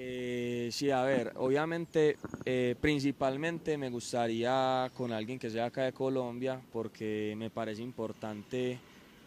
Eh, 0.00 0.68
sí, 0.70 0.92
a 0.92 1.02
ver, 1.02 1.32
obviamente, 1.34 2.16
eh, 2.44 2.76
principalmente 2.80 3.76
me 3.76 3.90
gustaría 3.90 4.88
con 4.96 5.12
alguien 5.12 5.40
que 5.40 5.50
sea 5.50 5.64
acá 5.64 5.82
de 5.82 5.92
Colombia, 5.92 6.60
porque 6.72 7.34
me 7.36 7.50
parece 7.50 7.82
importante 7.82 8.78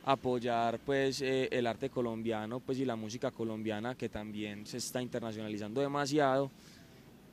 apoyar 0.05 0.79
pues 0.79 1.21
eh, 1.21 1.49
el 1.51 1.67
arte 1.67 1.89
colombiano 1.89 2.61
pues 2.61 2.79
y 2.79 2.85
la 2.85 2.95
música 2.95 3.31
colombiana 3.31 3.95
que 3.95 4.07
también 4.07 4.65
se 4.65 4.77
está 4.77 5.01
internacionalizando 5.01 5.81
demasiado. 5.81 6.49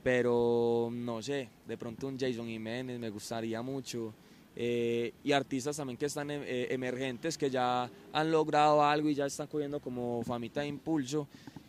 Pero 0.02 0.88
no 0.90 1.23
sé 1.23 1.49
de 1.66 1.78
pronto 1.78 2.09
un 2.09 2.18
Jason 2.18 2.47
Jiménez 2.47 2.99
me 2.99 3.09
gustaría 3.09 3.62
mucho. 3.62 4.12
Eh, 4.57 5.12
y 5.23 5.30
artistas 5.30 5.76
también 5.76 5.97
que 5.97 6.07
están 6.07 6.28
emergentes 6.33 7.38
que 7.38 7.49
ya 7.49 7.88
han 8.12 8.33
logrado 8.33 8.83
algo 8.83 9.09
y 9.09 9.14
ya 9.14 9.26
están 9.26 9.47
cogiendo 9.47 9.78
como 9.78 10.25
famita 10.25 10.62
de 10.62 10.66
impulso 10.66 11.28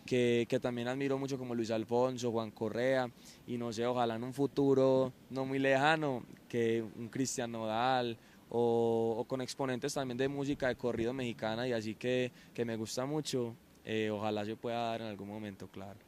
que, 0.10 0.48
que 0.50 0.60
también 0.60 0.88
admiro 0.88 1.20
mucho 1.20 1.38
como 1.38 1.54
Luis 1.54 1.70
Alfonso, 1.70 2.32
Juan 2.32 2.50
Correa 2.50 3.12
y 3.46 3.60
no 3.60 3.72
sé, 3.72 3.86
ojalá 3.86 4.16
en 4.16 4.24
un 4.24 4.34
futuro 4.34 5.13
no 5.30 5.46
muy 5.46 5.60
lejano 5.60 6.24
que 6.48 6.82
un 6.82 7.10
Cristian 7.10 7.51
Nodal 7.51 8.18
o, 8.50 9.18
o 9.20 9.24
con 9.25 9.39
exponentes 9.39 9.94
también 9.94 10.18
de 10.18 10.28
música 10.28 10.68
de 10.68 10.75
corrido 10.75 11.13
mexicana 11.13 11.68
y 11.68 11.74
así 11.74 11.94
que, 11.94 12.32
que 12.56 12.66
me 12.66 12.75
gusta 12.75 13.06
mucho, 13.06 13.56
eh, 13.86 14.10
ojalá 14.10 14.44
se 14.46 14.56
pueda 14.56 14.80
dar 14.84 15.01
en 15.01 15.08
algún 15.10 15.28
momento, 15.28 15.68
claro. 15.68 16.00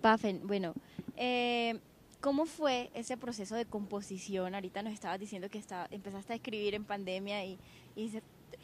Pafen, 0.00 0.44
bueno, 0.44 0.74
eh, 1.16 1.78
¿Cómo 2.20 2.44
fue 2.44 2.90
ese 2.92 3.16
proceso 3.16 3.54
de 3.54 3.66
composición? 3.66 4.56
Ahorita 4.56 4.82
nos 4.82 4.92
estabas 4.92 5.20
diciendo 5.20 5.48
que 5.48 5.62
empezaste 5.90 6.32
a 6.32 6.36
escribir 6.36 6.74
en 6.74 6.84
pandemia 6.84 7.44
y, 7.46 7.56
y 7.94 8.10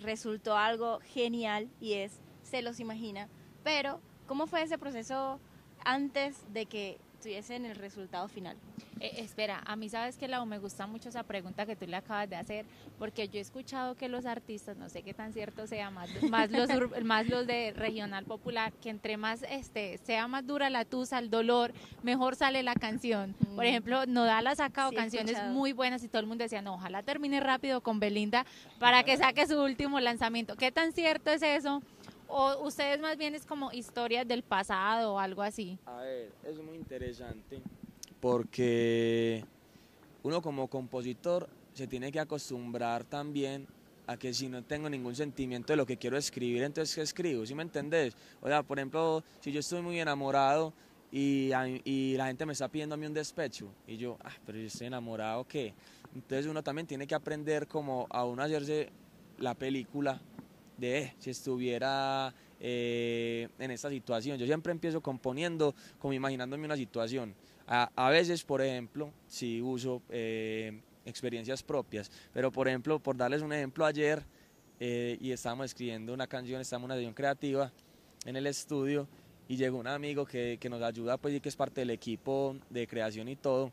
resultó 0.03 0.57
algo 0.57 0.99
genial 1.01 1.71
y 1.81 1.93
es 1.93 2.21
Se 2.43 2.61
los 2.61 2.81
imagina. 2.81 3.29
Pero, 3.65 4.01
¿cómo 4.27 4.47
fue 4.47 4.63
ese 4.63 4.79
proceso 4.79 5.41
antes 5.85 6.37
de 6.53 6.67
que 6.67 6.99
estuviese 7.15 7.57
en 7.57 7.65
el 7.65 7.77
resultado 7.77 8.29
final? 8.29 8.57
Eh, 9.01 9.17
espera, 9.19 9.63
a 9.67 9.77
mí 9.77 9.89
sabes 9.91 10.17
que 10.17 10.27
me 10.47 10.59
gusta 10.59 10.87
mucho 10.87 11.11
esa 11.11 11.23
pregunta 11.23 11.67
que 11.67 11.77
tú 11.77 11.87
le 11.87 11.97
acabas 11.97 12.31
de 12.31 12.37
hacer, 12.37 12.65
porque 12.99 13.29
yo 13.29 13.39
he 13.39 13.43
escuchado 13.43 13.95
que 13.95 14.09
los 14.09 14.25
artistas, 14.25 14.77
no 14.77 14.89
sé 14.89 15.03
qué 15.03 15.13
tan 15.13 15.33
cierto 15.33 15.67
sea, 15.67 15.91
más, 15.91 16.09
más 16.31 16.51
los 16.51 16.69
más 17.05 17.27
los 17.29 17.47
de 17.47 17.73
regional 17.73 18.25
popular, 18.25 18.73
que 18.73 18.89
entre 18.89 19.17
más 19.17 19.43
este 19.51 19.99
sea 19.99 20.29
más 20.29 20.47
dura 20.47 20.71
la 20.71 20.85
tusa, 20.85 21.19
el 21.19 21.29
dolor, 21.29 21.73
mejor 22.03 22.37
sale 22.37 22.63
la 22.63 22.75
canción. 22.75 23.35
Por 23.55 23.65
mm. 23.65 23.69
ejemplo, 23.69 24.07
Nodal 24.07 24.47
ha 24.47 24.55
sacado 24.55 24.93
canciones 24.93 25.43
muy 25.49 25.73
buenas 25.73 26.03
y 26.03 26.09
todo 26.09 26.21
el 26.21 26.27
mundo 26.27 26.45
decía, 26.45 26.63
no, 26.63 26.75
ojalá 26.75 27.03
termine 27.03 27.41
rápido 27.41 27.83
con 27.83 28.01
Belinda 28.01 28.47
para 28.79 29.03
que 29.03 29.17
saque 29.17 29.47
su 29.47 29.61
último 29.61 30.01
lanzamiento. 30.01 30.57
¿Qué 30.57 30.73
tan 30.73 30.93
cierto 30.93 31.31
es 31.31 31.43
eso? 31.43 31.83
¿O 32.29 32.67
ustedes 32.67 33.01
más 33.01 33.17
bien 33.17 33.35
es 33.35 33.47
como 33.47 33.73
historias 33.73 34.27
del 34.27 34.43
pasado 34.43 35.15
o 35.15 35.19
algo 35.19 35.43
así? 35.43 35.79
A 35.87 35.97
ver, 35.97 36.33
es 36.45 36.59
muy 36.59 36.77
interesante 36.77 37.61
porque 38.21 39.45
uno 40.23 40.43
como 40.43 40.69
compositor 40.69 41.49
se 41.75 41.87
tiene 41.87 42.11
que 42.11 42.19
acostumbrar 42.19 43.05
también 43.05 43.67
a 44.07 44.17
que 44.17 44.33
si 44.33 44.49
no 44.49 44.63
tengo 44.63 44.89
ningún 44.89 45.15
sentimiento 45.15 45.73
de 45.73 45.77
lo 45.77 45.87
que 45.87 45.97
quiero 45.97 46.17
escribir, 46.17 46.63
entonces 46.63 46.95
¿qué 46.95 47.03
escribo? 47.03 47.45
¿Sí 47.45 47.55
me 47.55 47.63
entendés? 47.63 48.17
O 48.41 48.49
sea, 48.49 48.63
por 48.63 48.79
ejemplo, 48.79 49.23
si 49.41 49.53
yo 49.53 49.61
estoy 49.61 49.83
muy 49.83 49.99
enamorado 49.99 50.73
y, 51.13 51.51
y 51.85 52.17
la 52.17 52.27
gente 52.27 52.47
me 52.47 52.53
está 52.53 52.69
pidiendo 52.69 52.95
a 52.95 52.99
mí 52.99 53.07
un 53.07 53.15
despecho 53.15 53.69
y 53.87 53.97
yo, 53.97 54.17
ah, 54.25 54.33
pero 54.45 54.59
yo 54.59 54.67
estoy 54.67 54.87
enamorado, 54.87 55.45
¿qué? 55.45 55.75
Entonces 56.15 56.47
uno 56.47 56.63
también 56.63 56.87
tiene 56.87 57.07
que 57.07 57.15
aprender 57.15 57.67
como 57.67 58.07
a 58.11 58.25
uno 58.25 58.43
hacerse 58.43 58.91
la 59.39 59.55
película 59.55 60.21
de 60.77 60.99
eh, 60.99 61.15
si 61.19 61.31
estuviera 61.31 62.35
eh, 62.59 63.49
en 63.59 63.71
esta 63.71 63.91
situación. 63.91 64.39
Yo 64.39 64.47
siempre 64.47 64.73
empiezo 64.73 65.03
componiendo 65.03 65.75
como 65.99 66.15
imaginándome 66.15 66.65
una 66.65 66.77
situación. 66.77 67.35
A, 67.69 68.11
veces, 68.11 68.45
por 68.45 68.63
ejemplo, 68.63 69.13
sí 69.27 69.61
uso 69.61 70.01
eh, 70.09 70.81
experiencias 71.05 71.65
propias, 71.65 72.11
pero 72.33 72.53
por 72.53 72.69
ejemplo, 72.69 73.01
por 73.01 73.17
darles 73.17 73.43
un 73.43 73.53
ejemplo, 73.53 73.85
ayer 73.85 74.23
eh, 74.79 75.19
y 75.21 75.33
estábamos 75.33 75.67
escribiendo 75.67 76.15
una 76.15 76.29
canción, 76.29 76.61
estábamos 76.61 76.87
en 76.87 76.93
una 76.93 76.95
sesión 76.97 77.15
creativa 77.15 77.73
en 78.25 78.37
el 78.37 78.47
estudio 78.47 79.09
y 79.49 79.57
llegó 79.57 79.79
un 79.79 79.89
amigo 79.89 80.25
que, 80.25 80.59
que, 80.61 80.71
nos 80.71 80.81
ayuda, 80.81 81.17
pues 81.17 81.35
y 81.35 81.41
que 81.41 81.49
es 81.49 81.57
parte 81.57 81.81
del 81.81 81.91
equipo 81.91 82.57
de 82.71 82.87
creación 82.87 83.29
y 83.29 83.37
todo, 83.37 83.73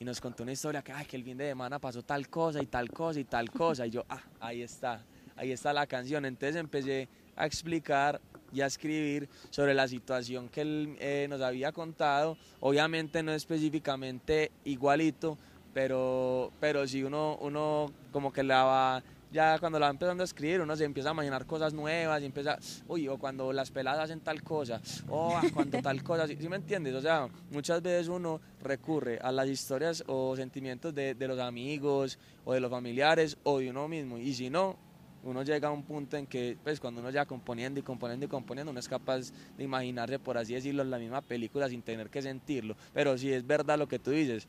y 0.00 0.04
nos 0.04 0.20
contó 0.20 0.42
una 0.42 0.52
historia 0.52 0.82
que, 0.82 0.92
que 1.08 1.16
el 1.16 1.22
fin 1.24 1.38
de 1.38 1.48
semana 1.48 1.78
pasó 1.78 2.02
tal 2.02 2.28
cosa 2.28 2.60
y 2.60 2.66
tal 2.66 2.90
cosa 2.90 3.20
y 3.20 3.24
tal 3.24 3.50
cosa, 3.50 3.86
y 3.86 3.90
yo, 3.90 4.04
ah, 4.08 4.22
ahí 4.40 4.62
está, 4.62 5.04
ahí 5.36 5.52
está 5.52 5.72
la 5.72 5.86
canción, 5.86 6.24
entonces 6.24 6.56
empecé 6.56 7.08
a 7.36 7.46
explicar 7.46 8.20
y 8.52 8.60
a 8.60 8.66
escribir 8.66 9.28
sobre 9.50 9.74
la 9.74 9.88
situación 9.88 10.48
que 10.48 10.60
él 10.60 10.96
eh, 11.00 11.26
nos 11.28 11.40
había 11.40 11.72
contado. 11.72 12.36
Obviamente 12.60 13.22
no 13.22 13.32
específicamente 13.32 14.52
igualito, 14.64 15.38
pero, 15.72 16.52
pero 16.60 16.86
sí 16.86 17.02
uno, 17.02 17.38
uno 17.40 17.90
como 18.12 18.32
que 18.32 18.42
la 18.42 18.64
va, 18.64 19.02
ya 19.32 19.58
cuando 19.58 19.78
la 19.78 19.86
va 19.86 19.90
empezando 19.90 20.22
a 20.22 20.24
escribir, 20.24 20.60
uno 20.60 20.76
se 20.76 20.84
empieza 20.84 21.08
a 21.08 21.12
imaginar 21.12 21.46
cosas 21.46 21.72
nuevas 21.72 22.20
y 22.20 22.26
empieza, 22.26 22.58
uy, 22.88 23.08
o 23.08 23.16
cuando 23.16 23.52
las 23.52 23.70
peladas 23.70 24.04
hacen 24.04 24.20
tal 24.20 24.42
cosa, 24.42 24.82
o 25.08 25.34
cuando 25.54 25.80
tal 25.80 26.02
cosa, 26.04 26.26
¿sí, 26.26 26.36
me 26.48 26.56
entiendes? 26.56 26.94
O 26.94 27.00
sea, 27.00 27.28
muchas 27.50 27.80
veces 27.80 28.08
uno 28.08 28.40
recurre 28.62 29.18
a 29.22 29.32
las 29.32 29.48
historias 29.48 30.04
o 30.06 30.36
sentimientos 30.36 30.94
de, 30.94 31.14
de 31.14 31.28
los 31.28 31.38
amigos 31.38 32.18
o 32.44 32.52
de 32.52 32.60
los 32.60 32.70
familiares 32.70 33.38
o 33.44 33.60
de 33.60 33.70
uno 33.70 33.88
mismo, 33.88 34.18
y 34.18 34.34
si 34.34 34.50
no, 34.50 34.76
uno 35.24 35.42
llega 35.42 35.68
a 35.68 35.70
un 35.70 35.82
punto 35.82 36.16
en 36.16 36.26
que, 36.26 36.56
pues 36.62 36.80
cuando 36.80 37.00
uno 37.00 37.10
ya 37.10 37.24
componiendo 37.26 37.78
y 37.78 37.82
componiendo 37.82 38.26
y 38.26 38.28
componiendo, 38.28 38.70
uno 38.70 38.80
es 38.80 38.88
capaz 38.88 39.32
de 39.56 39.64
imaginarse, 39.64 40.18
por 40.18 40.36
así 40.36 40.54
decirlo, 40.54 40.82
la 40.84 40.98
misma 40.98 41.20
película 41.20 41.68
sin 41.68 41.82
tener 41.82 42.10
que 42.10 42.22
sentirlo. 42.22 42.76
Pero 42.92 43.16
si 43.16 43.32
es 43.32 43.46
verdad 43.46 43.78
lo 43.78 43.86
que 43.86 43.98
tú 43.98 44.10
dices, 44.10 44.48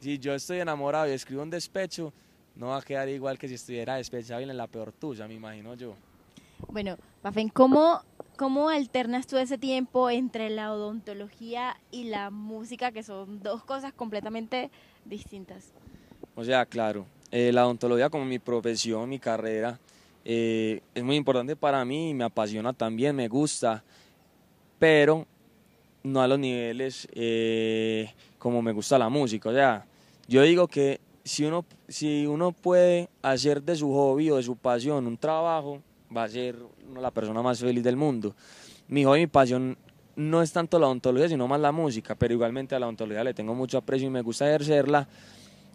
si 0.00 0.18
yo 0.18 0.34
estoy 0.34 0.60
enamorado 0.60 1.08
y 1.08 1.12
escribo 1.12 1.42
un 1.42 1.50
despecho, 1.50 2.12
no 2.56 2.68
va 2.68 2.78
a 2.78 2.82
quedar 2.82 3.08
igual 3.08 3.38
que 3.38 3.48
si 3.48 3.54
estuviera 3.54 3.96
despechado 3.96 4.40
y 4.40 4.44
en 4.44 4.56
la 4.56 4.66
peor 4.66 4.92
tuya, 4.92 5.26
me 5.26 5.34
imagino 5.34 5.74
yo. 5.74 5.94
Bueno, 6.68 6.96
Bafen, 7.22 7.48
¿cómo, 7.48 8.02
¿cómo 8.36 8.68
alternas 8.68 9.26
tú 9.26 9.38
ese 9.38 9.58
tiempo 9.58 10.10
entre 10.10 10.50
la 10.50 10.72
odontología 10.72 11.76
y 11.90 12.04
la 12.04 12.30
música, 12.30 12.92
que 12.92 13.02
son 13.02 13.42
dos 13.42 13.64
cosas 13.64 13.92
completamente 13.92 14.70
distintas? 15.04 15.72
O 16.34 16.44
sea, 16.44 16.66
claro, 16.66 17.06
eh, 17.30 17.52
la 17.52 17.64
odontología 17.64 18.10
como 18.10 18.24
mi 18.24 18.38
profesión, 18.38 19.08
mi 19.08 19.18
carrera, 19.18 19.78
eh, 20.24 20.80
es 20.94 21.02
muy 21.04 21.16
importante 21.16 21.56
para 21.56 21.84
mí, 21.84 22.14
me 22.14 22.24
apasiona 22.24 22.72
también, 22.72 23.14
me 23.14 23.28
gusta, 23.28 23.84
pero 24.78 25.26
no 26.02 26.22
a 26.22 26.28
los 26.28 26.38
niveles 26.38 27.08
eh, 27.12 28.12
como 28.38 28.62
me 28.62 28.72
gusta 28.72 28.98
la 28.98 29.08
música. 29.08 29.48
O 29.48 29.52
sea, 29.52 29.86
yo 30.28 30.42
digo 30.42 30.68
que 30.68 31.00
si 31.24 31.44
uno, 31.44 31.64
si 31.88 32.26
uno 32.26 32.52
puede 32.52 33.08
hacer 33.22 33.62
de 33.62 33.76
su 33.76 33.92
hobby 33.92 34.30
o 34.30 34.36
de 34.36 34.42
su 34.42 34.56
pasión 34.56 35.06
un 35.06 35.16
trabajo, 35.16 35.80
va 36.14 36.24
a 36.24 36.28
ser 36.28 36.56
la 36.94 37.10
persona 37.10 37.42
más 37.42 37.60
feliz 37.60 37.82
del 37.82 37.96
mundo. 37.96 38.34
Mi 38.88 39.04
hobby 39.04 39.20
mi 39.20 39.26
pasión 39.26 39.76
no 40.16 40.42
es 40.42 40.52
tanto 40.52 40.78
la 40.78 40.86
odontología, 40.86 41.28
sino 41.28 41.48
más 41.48 41.60
la 41.60 41.72
música, 41.72 42.14
pero 42.14 42.34
igualmente 42.34 42.74
a 42.74 42.78
la 42.78 42.86
odontología 42.86 43.24
le 43.24 43.34
tengo 43.34 43.54
mucho 43.54 43.78
aprecio 43.78 44.06
y 44.06 44.10
me 44.10 44.22
gusta 44.22 44.46
ejercerla. 44.46 45.08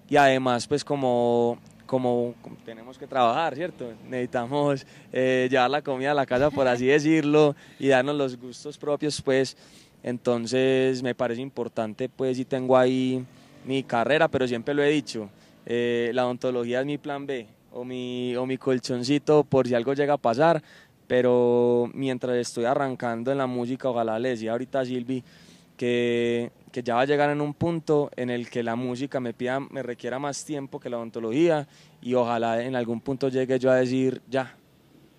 Y 0.08 0.16
además, 0.16 0.68
pues 0.68 0.84
como 0.84 1.60
como, 1.90 2.36
tenemos 2.64 3.00
que 3.00 3.08
trabajar, 3.08 3.56
¿cierto? 3.56 3.94
Necesitamos 4.08 4.86
eh, 5.12 5.48
llevar 5.50 5.72
la 5.72 5.82
comida 5.82 6.12
a 6.12 6.14
la 6.14 6.28
casa, 6.28 6.52
por 6.52 6.68
así 6.68 6.86
decirlo, 6.86 7.56
y 7.80 7.88
darnos 7.88 8.16
los 8.16 8.38
gustos 8.38 8.78
propios, 8.78 9.20
pues. 9.24 9.58
Entonces 10.04 11.02
me 11.02 11.16
parece 11.16 11.42
importante, 11.42 12.08
pues, 12.08 12.38
si 12.38 12.46
tengo 12.46 12.78
ahí 12.78 13.26
mi 13.66 13.82
carrera, 13.82 14.28
pero 14.28 14.48
siempre 14.48 14.76
lo 14.76 14.84
he 14.84 14.90
dicho, 14.92 15.32
eh, 15.66 16.12
la 16.14 16.26
odontología 16.26 16.82
es 16.82 16.86
mi 16.86 17.00
plan 17.00 17.26
B 17.26 17.48
o 17.72 17.84
mi, 17.84 18.36
o 18.36 18.46
mi 18.46 18.60
colchoncito 18.60 19.44
por 19.44 19.68
si 19.68 19.74
algo 19.74 19.96
llega 19.96 20.14
a 20.14 20.18
pasar, 20.18 20.62
pero 21.08 21.90
mientras 21.96 22.38
estoy 22.38 22.66
arrancando 22.66 23.32
en 23.32 23.40
la 23.40 23.48
música, 23.48 23.90
ojalá 23.90 24.20
le 24.20 24.30
decía 24.30 24.52
ahorita 24.52 24.82
a 24.82 24.86
Silvi 24.86 25.24
que 25.76 26.52
que 26.72 26.84
ya 26.84 26.96
va 26.96 27.02
a 27.02 27.06
llegar 27.06 27.30
en 27.30 27.42
un 27.42 27.54
punto 27.54 28.12
en 28.16 28.30
el 28.30 28.50
que 28.50 28.64
la 28.64 28.76
música 28.76 29.20
me 29.20 29.34
pida, 29.34 29.60
me 29.60 29.84
requiera 29.84 30.20
más 30.20 30.46
tiempo 30.46 30.80
que 30.80 30.90
la 30.90 30.98
odontología 30.98 31.68
y 32.02 32.14
ojalá 32.14 32.64
en 32.64 32.76
algún 32.76 33.02
punto 33.02 33.30
llegue 33.30 33.60
yo 33.60 33.72
a 33.72 33.76
decir, 33.76 34.22
ya, 34.30 34.56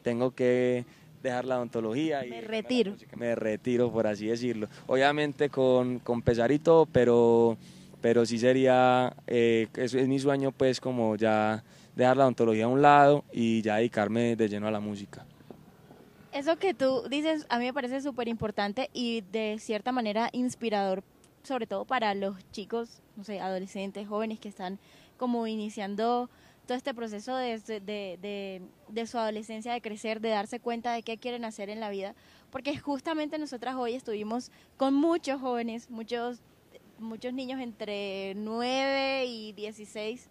tengo 0.03 0.33
que 0.33 0.85
dejar 1.23 1.45
la 1.45 1.57
odontología. 1.57 2.25
Y 2.25 2.31
me 2.31 2.41
retiro. 2.41 2.95
me 3.17 3.35
retiro, 3.35 3.91
por 3.91 4.07
así 4.07 4.27
decirlo. 4.27 4.69
Obviamente 4.87 5.49
con, 5.51 5.99
con 5.99 6.23
pesar 6.23 6.51
y 6.53 6.59
todo, 6.59 6.87
pero, 6.87 7.57
pero 8.01 8.25
sí 8.25 8.39
sería, 8.39 9.15
eh, 9.27 9.69
es, 9.77 9.95
es 9.95 10.09
mi 10.09 10.19
sueño 10.19 10.53
pues 10.53 10.81
como 10.81 11.17
ya 11.17 11.63
dejar 11.95 12.17
la 12.17 12.25
odontología 12.25 12.65
a 12.65 12.69
un 12.69 12.83
lado 12.83 13.25
y 13.33 13.63
ya 13.63 13.77
dedicarme 13.77 14.37
de 14.37 14.49
lleno 14.49 14.69
a 14.69 14.71
la 14.71 14.81
música. 14.81 15.27
Eso 16.33 16.57
que 16.59 16.75
tú 16.75 17.03
dices 17.11 17.45
a 17.49 17.59
mí 17.59 17.65
me 17.65 17.75
parece 17.75 18.01
súper 18.01 18.29
importante 18.29 18.89
y 18.93 19.23
de 19.33 19.57
cierta 19.59 19.91
manera 19.91 20.29
inspirador 20.33 21.03
sobre 21.43 21.67
todo 21.67 21.85
para 21.85 22.15
los 22.15 22.37
chicos, 22.53 23.03
no 23.17 23.25
sé, 23.25 23.41
adolescentes, 23.41 24.07
jóvenes 24.09 24.41
que 24.41 24.49
están 24.49 24.79
como 25.17 25.47
iniciando 25.47 26.31
todo 26.67 26.77
este 26.77 26.95
proceso 26.95 27.35
de, 27.35 27.59
de, 27.59 28.63
de, 28.89 29.07
su 29.07 29.19
adolescencia, 29.19 29.73
de 29.73 29.81
crecer, 29.81 30.21
de 30.21 30.29
darse 30.29 30.61
cuenta 30.61 30.93
de 30.93 31.03
qué 31.03 31.19
quieren 31.19 31.45
hacer 31.45 31.69
en 31.69 31.81
la 31.81 31.91
vida, 31.91 32.15
porque 32.51 32.79
justamente 32.79 33.39
nosotras 33.39 33.75
hoy 33.75 33.95
estuvimos 33.95 34.53
con 34.77 34.95
muchos 34.95 35.41
jóvenes, 35.41 35.91
muchos, 35.91 36.41
muchos 36.99 37.33
niños 37.33 37.61
entre 37.61 38.35
9 38.37 39.27
y 39.27 39.53
16, 39.53 40.29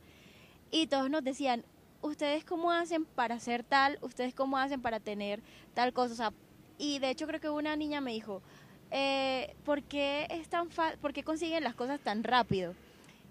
y 0.71 0.87
todos 0.87 1.09
nos 1.09 1.23
decían, 1.23 1.65
¿ustedes 2.01 2.45
cómo 2.45 2.71
hacen 2.71 3.03
para 3.03 3.35
hacer 3.35 3.63
tal? 3.63 3.99
¿Ustedes 4.01 4.33
cómo 4.33 4.57
hacen 4.57 4.81
para 4.81 4.99
tener 4.99 5.41
tal 5.73 5.91
cosa? 5.91 6.31
y 6.79 6.97
de 6.99 7.09
hecho 7.09 7.27
creo 7.27 7.41
que 7.41 7.49
una 7.49 7.75
niña 7.75 8.01
me 8.01 8.13
dijo, 8.13 8.41
eh, 8.91 9.55
¿por, 9.65 9.83
qué 9.83 10.27
es 10.29 10.49
tan 10.49 10.69
¿por 11.01 11.13
qué 11.13 11.23
consiguen 11.23 11.63
las 11.63 11.75
cosas 11.75 11.99
tan 11.99 12.23
rápido? 12.23 12.73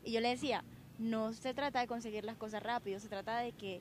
Y 0.04 0.12
yo 0.12 0.20
le 0.20 0.28
decía, 0.28 0.64
no 0.98 1.32
se 1.32 1.54
trata 1.54 1.80
de 1.80 1.86
conseguir 1.86 2.24
las 2.24 2.36
cosas 2.36 2.62
rápido, 2.62 3.00
se 3.00 3.08
trata 3.08 3.38
de 3.38 3.52
que 3.52 3.80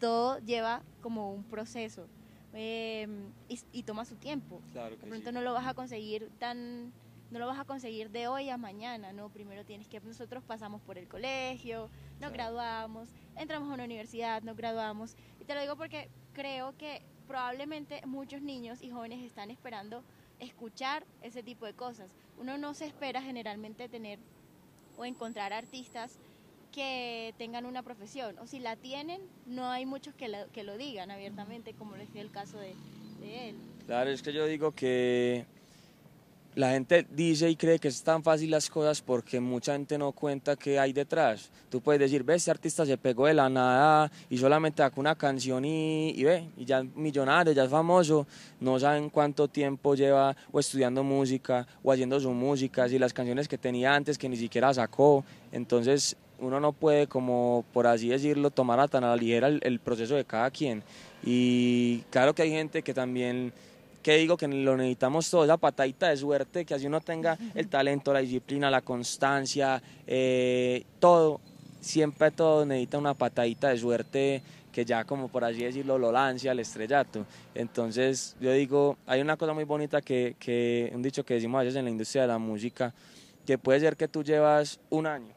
todo 0.00 0.38
lleva 0.40 0.82
como 1.00 1.32
un 1.32 1.44
proceso 1.44 2.06
em, 2.52 3.30
y, 3.48 3.82
toma 3.82 4.04
su 4.04 4.16
tiempo. 4.16 4.60
Claro 4.72 4.96
de 4.96 5.06
pronto 5.06 5.32
no 5.32 5.40
lo 5.40 5.52
vas 5.52 5.66
a 5.66 5.74
conseguir 5.74 6.30
tan 6.38 6.92
no 7.30 7.40
lo 7.40 7.46
vas 7.48 7.58
a 7.58 7.64
conseguir 7.64 8.10
de 8.10 8.28
hoy 8.28 8.50
a 8.50 8.56
mañana, 8.56 9.12
¿no? 9.12 9.30
Primero 9.30 9.64
tienes 9.64 9.88
que, 9.88 10.00
nosotros 10.00 10.44
pasamos 10.44 10.80
por 10.82 10.96
el 10.96 11.08
colegio, 11.08 11.90
nos 12.20 12.32
graduamos, 12.32 13.08
entramos 13.34 13.68
a 13.68 13.74
una 13.74 13.84
universidad, 13.84 14.42
nos 14.42 14.56
graduamos. 14.56 15.16
Y 15.40 15.44
te 15.44 15.54
lo 15.54 15.60
digo 15.60 15.74
porque 15.74 16.08
creo 16.34 16.76
que 16.76 17.02
probablemente 17.26 18.00
muchos 18.06 18.42
niños 18.42 18.80
y 18.80 18.90
jóvenes 18.90 19.24
están 19.24 19.50
esperando 19.50 20.04
escuchar 20.40 21.04
ese 21.22 21.42
tipo 21.42 21.66
de 21.66 21.74
cosas. 21.74 22.10
Uno 22.38 22.58
no 22.58 22.74
se 22.74 22.86
espera 22.86 23.22
generalmente 23.22 23.88
tener 23.88 24.18
o 24.96 25.04
encontrar 25.04 25.52
artistas 25.52 26.18
que 26.72 27.34
tengan 27.38 27.66
una 27.66 27.82
profesión. 27.82 28.38
O 28.38 28.46
si 28.46 28.58
la 28.58 28.76
tienen, 28.76 29.22
no 29.46 29.70
hay 29.70 29.86
muchos 29.86 30.14
que 30.14 30.28
lo, 30.28 30.50
que 30.52 30.62
lo 30.62 30.76
digan 30.76 31.10
abiertamente, 31.10 31.74
como 31.74 31.96
dio 31.96 32.22
el 32.22 32.30
caso 32.30 32.58
de, 32.58 32.74
de 33.20 33.50
él. 33.50 33.56
Claro, 33.86 34.10
es 34.10 34.22
que 34.22 34.32
yo 34.32 34.46
digo 34.46 34.72
que 34.72 35.46
la 36.56 36.70
gente 36.70 37.06
dice 37.10 37.50
y 37.50 37.54
cree 37.54 37.78
que 37.78 37.88
es 37.88 38.02
tan 38.02 38.22
fácil 38.22 38.50
las 38.50 38.70
cosas 38.70 39.02
porque 39.02 39.40
mucha 39.40 39.74
gente 39.74 39.98
no 39.98 40.12
cuenta 40.12 40.56
qué 40.56 40.78
hay 40.78 40.94
detrás. 40.94 41.50
Tú 41.68 41.82
puedes 41.82 42.00
decir, 42.00 42.24
ve, 42.24 42.34
este 42.34 42.50
artista 42.50 42.86
se 42.86 42.96
pegó 42.96 43.26
de 43.26 43.34
la 43.34 43.50
nada 43.50 44.10
y 44.30 44.38
solamente 44.38 44.82
sacó 44.82 45.00
una 45.00 45.14
canción 45.14 45.66
y, 45.66 46.12
y 46.16 46.24
ve, 46.24 46.48
y 46.56 46.64
ya 46.64 46.78
es 46.78 46.96
millonario, 46.96 47.52
ya 47.52 47.64
es 47.64 47.70
famoso. 47.70 48.26
No 48.58 48.80
saben 48.80 49.10
cuánto 49.10 49.48
tiempo 49.48 49.94
lleva 49.94 50.34
o 50.50 50.58
estudiando 50.58 51.04
música 51.04 51.66
o 51.84 51.92
haciendo 51.92 52.18
su 52.18 52.30
música, 52.30 52.88
y 52.88 52.98
las 52.98 53.12
canciones 53.12 53.48
que 53.48 53.58
tenía 53.58 53.94
antes 53.94 54.16
que 54.16 54.26
ni 54.26 54.38
siquiera 54.38 54.72
sacó. 54.72 55.26
Entonces 55.52 56.16
uno 56.38 56.58
no 56.58 56.72
puede, 56.72 57.06
como 57.06 57.66
por 57.74 57.86
así 57.86 58.08
decirlo, 58.08 58.50
tomar 58.50 58.80
a 58.80 58.88
tan 58.88 59.04
a 59.04 59.08
la 59.08 59.16
ligera 59.16 59.48
el, 59.48 59.60
el 59.62 59.78
proceso 59.78 60.14
de 60.14 60.24
cada 60.24 60.50
quien. 60.50 60.82
Y 61.22 61.98
claro 62.08 62.34
que 62.34 62.40
hay 62.42 62.50
gente 62.50 62.80
que 62.80 62.94
también 62.94 63.52
que 64.06 64.18
digo 64.18 64.36
que 64.36 64.46
lo 64.46 64.76
necesitamos 64.76 65.28
toda 65.28 65.46
esa 65.46 65.56
patadita 65.56 66.10
de 66.10 66.16
suerte, 66.16 66.64
que 66.64 66.74
así 66.74 66.86
uno 66.86 67.00
tenga 67.00 67.36
el 67.56 67.66
talento, 67.66 68.12
la 68.12 68.20
disciplina, 68.20 68.70
la 68.70 68.80
constancia, 68.80 69.82
eh, 70.06 70.84
todo, 71.00 71.40
siempre 71.80 72.30
todo 72.30 72.64
necesita 72.64 72.98
una 72.98 73.14
patadita 73.14 73.70
de 73.70 73.78
suerte 73.78 74.42
que 74.70 74.84
ya 74.84 75.02
como 75.02 75.26
por 75.26 75.42
así 75.42 75.64
decirlo 75.64 75.98
lo 75.98 76.12
lancia 76.12 76.52
al 76.52 76.60
estrellato. 76.60 77.26
Entonces 77.52 78.36
yo 78.40 78.52
digo, 78.52 78.96
hay 79.08 79.20
una 79.20 79.36
cosa 79.36 79.52
muy 79.52 79.64
bonita 79.64 80.00
que, 80.00 80.36
que 80.38 80.92
un 80.94 81.02
dicho 81.02 81.24
que 81.24 81.34
decimos 81.34 81.58
a 81.58 81.64
veces 81.64 81.74
en 81.74 81.86
la 81.86 81.90
industria 81.90 82.22
de 82.22 82.28
la 82.28 82.38
música, 82.38 82.94
que 83.44 83.58
puede 83.58 83.80
ser 83.80 83.96
que 83.96 84.06
tú 84.06 84.22
llevas 84.22 84.78
un 84.88 85.08
año, 85.08 85.34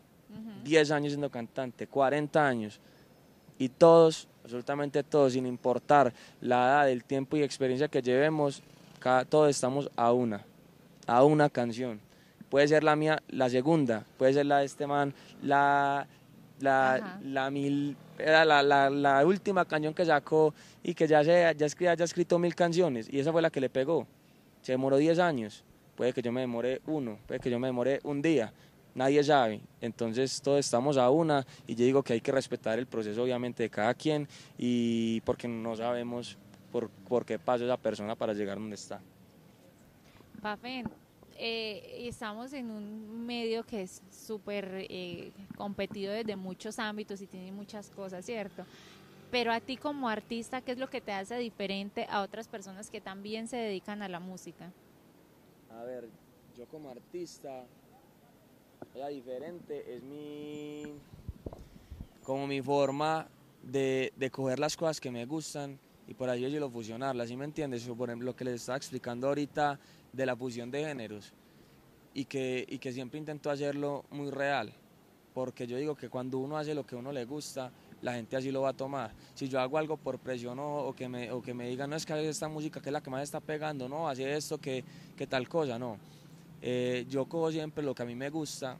10 0.63 0.91
años 0.91 1.13
siendo 1.13 1.31
cantante, 1.31 1.87
40 1.87 2.47
años, 2.47 2.79
y 3.57 3.69
todos 3.69 4.27
absolutamente 4.43 5.03
todos, 5.03 5.33
sin 5.33 5.45
importar 5.45 6.13
la 6.41 6.55
edad, 6.55 6.89
el 6.89 7.03
tiempo 7.03 7.37
y 7.37 7.43
experiencia 7.43 7.87
que 7.87 8.01
llevemos, 8.01 8.61
cada, 8.99 9.25
todos 9.25 9.49
estamos 9.49 9.89
a 9.95 10.11
una, 10.11 10.45
a 11.07 11.23
una 11.23 11.49
canción. 11.49 11.99
Puede 12.49 12.67
ser 12.67 12.83
la 12.83 12.95
mía, 12.95 13.21
la 13.29 13.49
segunda, 13.49 14.05
puede 14.17 14.33
ser 14.33 14.45
la 14.45 14.59
de 14.59 14.65
este 14.65 14.87
man, 14.87 15.13
la, 15.43 16.07
la, 16.59 17.19
la 17.23 17.49
mil, 17.51 17.95
era 18.17 18.43
la, 18.43 18.63
la, 18.63 18.89
la, 18.89 19.25
última 19.25 19.65
canción 19.65 19.93
que 19.93 20.05
sacó 20.05 20.53
y 20.83 20.93
que 20.93 21.07
ya, 21.07 21.23
se, 21.23 21.53
ya, 21.55 21.65
escribió, 21.65 21.93
ya 21.93 22.05
escrito 22.05 22.39
mil 22.39 22.55
canciones 22.55 23.07
y 23.11 23.19
esa 23.19 23.31
fue 23.31 23.41
la 23.41 23.49
que 23.49 23.61
le 23.61 23.69
pegó. 23.69 24.07
Se 24.61 24.73
demoró 24.73 24.97
10 24.97 25.19
años, 25.19 25.63
puede 25.95 26.11
que 26.11 26.21
yo 26.21 26.31
me 26.31 26.41
demore 26.41 26.81
uno, 26.85 27.17
puede 27.27 27.39
que 27.39 27.49
yo 27.49 27.59
me 27.59 27.67
demore 27.67 27.99
un 28.03 28.21
día, 28.21 28.51
nadie 28.99 29.23
sabe. 29.23 29.61
Entonces 29.79 30.41
todos 30.41 30.59
estamos 30.59 30.97
a 30.97 31.09
una 31.09 31.45
y 31.65 31.73
yo 31.73 31.85
digo 31.85 32.03
que 32.03 32.13
hay 32.13 32.21
que 32.21 32.33
respetar 32.33 32.77
el 32.77 32.85
proceso 32.85 33.23
obviamente 33.23 33.63
de 33.63 33.69
cada 33.69 33.93
quien 33.93 34.27
y 34.57 35.21
porque 35.21 35.47
no 35.47 35.75
sabemos 35.75 36.37
por, 36.71 36.89
por 37.07 37.25
qué 37.25 37.39
pasó 37.39 37.63
esa 37.63 37.77
persona 37.77 38.15
para 38.15 38.33
llegar 38.33 38.57
donde 38.59 38.75
está. 38.75 38.99
Pafen, 40.41 40.89
eh, 41.37 42.07
estamos 42.07 42.51
en 42.51 42.69
un 42.69 43.25
medio 43.25 43.63
que 43.63 43.83
es 43.83 44.01
súper 44.11 44.85
eh, 44.89 45.31
competido 45.55 46.11
desde 46.11 46.35
muchos 46.35 46.77
ámbitos 46.77 47.21
y 47.21 47.27
tiene 47.27 47.53
muchas 47.53 47.89
cosas, 47.89 48.25
¿cierto? 48.25 48.65
Pero 49.31 49.53
a 49.53 49.61
ti 49.61 49.77
como 49.77 50.09
artista, 50.09 50.61
¿qué 50.61 50.73
es 50.73 50.77
lo 50.77 50.89
que 50.89 50.99
te 50.99 51.13
hace 51.13 51.37
diferente 51.37 52.05
a 52.09 52.21
otras 52.21 52.49
personas 52.49 52.89
que 52.89 52.99
también 52.99 53.47
se 53.47 53.57
dedican 53.57 54.01
a 54.01 54.09
la 54.09 54.19
música? 54.19 54.71
A 55.71 55.83
ver, 55.83 56.09
yo 56.57 56.65
como 56.65 56.89
artista 56.89 57.63
era 58.95 59.07
diferente, 59.07 59.95
es 59.95 60.03
mi 60.03 60.83
como 62.23 62.45
mi 62.45 62.61
forma 62.61 63.27
de, 63.63 64.13
de, 64.15 64.29
coger 64.29 64.59
las 64.59 64.77
cosas 64.77 64.99
que 64.99 65.09
me 65.09 65.25
gustan 65.25 65.79
y 66.07 66.13
por 66.13 66.29
ahí 66.29 66.49
yo 66.51 66.69
fusionarlas, 66.69 67.29
¿sí 67.29 67.35
me 67.35 67.45
entiendes? 67.45 67.87
por 67.87 68.09
ejemplo, 68.09 68.27
lo 68.27 68.35
que 68.35 68.45
les 68.45 68.55
estaba 68.55 68.77
explicando 68.77 69.27
ahorita 69.27 69.79
de 70.13 70.25
la 70.25 70.35
fusión 70.35 70.69
de 70.69 70.85
géneros 70.85 71.33
y 72.13 72.25
que, 72.25 72.65
y 72.67 72.77
que 72.77 72.91
siempre 72.91 73.19
intento 73.19 73.49
hacerlo 73.49 74.05
muy 74.11 74.29
real, 74.29 74.73
porque 75.33 75.65
yo 75.65 75.77
digo 75.77 75.95
que 75.95 76.09
cuando 76.09 76.37
uno 76.37 76.57
hace 76.57 76.75
lo 76.75 76.85
que 76.85 76.95
a 76.95 76.99
uno 76.99 77.11
le 77.11 77.25
gusta, 77.25 77.71
la 78.01 78.13
gente 78.13 78.35
así 78.35 78.51
lo 78.51 78.61
va 78.61 78.69
a 78.69 78.73
tomar. 78.73 79.11
Si 79.33 79.47
yo 79.49 79.59
hago 79.59 79.77
algo 79.77 79.97
por 79.97 80.19
presión 80.19 80.59
o, 80.59 80.87
o 80.87 80.93
que, 80.93 81.09
me, 81.09 81.31
o 81.31 81.41
que 81.41 81.53
me 81.53 81.67
digan, 81.67 81.89
no 81.89 81.95
es 81.95 82.05
que 82.05 82.29
esta 82.29 82.47
música 82.47 82.81
que 82.81 82.89
es 82.89 82.93
la 82.93 83.01
que 83.01 83.09
más 83.09 83.23
está 83.23 83.39
pegando, 83.39 83.89
no, 83.89 84.07
hace 84.07 84.35
esto, 84.35 84.57
que, 84.57 84.83
que 85.17 85.25
tal 85.27 85.47
cosa, 85.47 85.79
no 85.79 85.97
eh, 86.61 87.05
yo 87.09 87.25
cojo 87.25 87.51
siempre 87.51 87.83
lo 87.83 87.95
que 87.95 88.03
a 88.03 88.05
mí 88.05 88.15
me 88.15 88.29
gusta, 88.29 88.77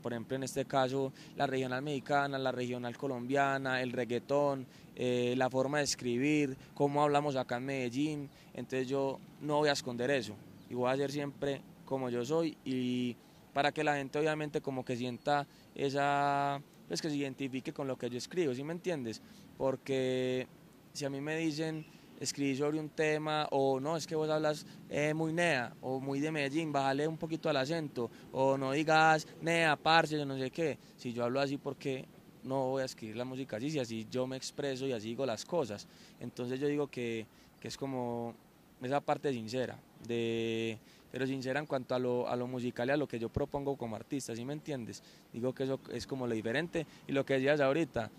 por 0.00 0.12
ejemplo 0.12 0.36
en 0.36 0.44
este 0.44 0.64
caso 0.64 1.12
la 1.36 1.46
regional 1.46 1.82
mexicana, 1.82 2.38
la 2.38 2.52
regional 2.52 2.96
colombiana, 2.96 3.82
el 3.82 3.92
reggaetón, 3.92 4.66
eh, 4.94 5.34
la 5.36 5.50
forma 5.50 5.78
de 5.78 5.84
escribir, 5.84 6.56
cómo 6.74 7.02
hablamos 7.02 7.36
acá 7.36 7.56
en 7.56 7.66
Medellín, 7.66 8.30
entonces 8.54 8.88
yo 8.88 9.18
no 9.40 9.58
voy 9.58 9.68
a 9.68 9.72
esconder 9.72 10.10
eso 10.10 10.34
y 10.68 10.74
voy 10.74 10.90
a 10.90 10.96
ser 10.96 11.10
siempre 11.10 11.62
como 11.84 12.10
yo 12.10 12.24
soy 12.24 12.56
y 12.64 13.16
para 13.52 13.72
que 13.72 13.82
la 13.82 13.96
gente 13.96 14.18
obviamente 14.18 14.60
como 14.60 14.84
que 14.84 14.96
sienta 14.96 15.46
esa, 15.74 16.62
pues 16.86 17.02
que 17.02 17.10
se 17.10 17.16
identifique 17.16 17.72
con 17.72 17.88
lo 17.88 17.96
que 17.96 18.08
yo 18.08 18.18
escribo, 18.18 18.54
¿sí 18.54 18.62
me 18.62 18.72
entiendes? 18.72 19.20
Porque 19.58 20.46
si 20.92 21.04
a 21.04 21.10
mí 21.10 21.20
me 21.20 21.36
dicen 21.36 21.84
escribir 22.20 22.58
sobre 22.58 22.78
un 22.78 22.90
tema, 22.90 23.48
o 23.50 23.80
no, 23.80 23.96
es 23.96 24.06
que 24.06 24.14
vos 24.14 24.28
hablas 24.28 24.66
eh, 24.90 25.14
muy 25.14 25.32
nea, 25.32 25.74
o 25.80 26.00
muy 26.00 26.20
de 26.20 26.30
Medellín, 26.30 26.70
bájale 26.70 27.08
un 27.08 27.16
poquito 27.16 27.48
al 27.48 27.56
acento, 27.56 28.10
o 28.30 28.58
no 28.58 28.72
digas 28.72 29.26
nea, 29.40 29.74
parce, 29.76 30.18
yo 30.18 30.26
no 30.26 30.38
sé 30.38 30.50
qué. 30.50 30.78
Si 30.96 31.12
yo 31.12 31.24
hablo 31.24 31.40
así, 31.40 31.56
porque 31.56 32.06
no 32.44 32.68
voy 32.68 32.82
a 32.82 32.84
escribir 32.84 33.16
la 33.16 33.24
música 33.24 33.56
así? 33.56 33.70
Si 33.70 33.78
así 33.78 34.06
yo 34.10 34.26
me 34.26 34.36
expreso 34.36 34.86
y 34.86 34.92
así 34.92 35.08
digo 35.08 35.26
las 35.26 35.44
cosas. 35.44 35.88
Entonces 36.20 36.60
yo 36.60 36.68
digo 36.68 36.86
que, 36.88 37.26
que 37.58 37.68
es 37.68 37.76
como 37.76 38.34
esa 38.82 39.00
parte 39.00 39.32
sincera, 39.32 39.78
de, 40.06 40.78
pero 41.10 41.26
sincera 41.26 41.60
en 41.60 41.66
cuanto 41.66 41.94
a 41.94 41.98
lo, 41.98 42.28
a 42.28 42.36
lo 42.36 42.46
musical 42.46 42.88
y 42.88 42.92
a 42.92 42.96
lo 42.96 43.08
que 43.08 43.18
yo 43.18 43.28
propongo 43.28 43.76
como 43.76 43.96
artista, 43.96 44.34
¿sí 44.36 44.44
me 44.44 44.52
entiendes? 44.52 45.02
Digo 45.32 45.54
que 45.54 45.64
eso 45.64 45.80
es 45.92 46.06
como 46.06 46.26
lo 46.26 46.34
diferente. 46.34 46.86
Y 47.06 47.12
lo 47.12 47.24
que 47.24 47.34
decías 47.34 47.60
ahorita, 47.60 48.10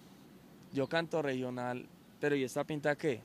yo 0.74 0.88
canto 0.88 1.22
regional, 1.22 1.86
pero 2.20 2.36
¿y 2.36 2.44
esta 2.44 2.64
pinta 2.64 2.96
qué? 2.96 3.22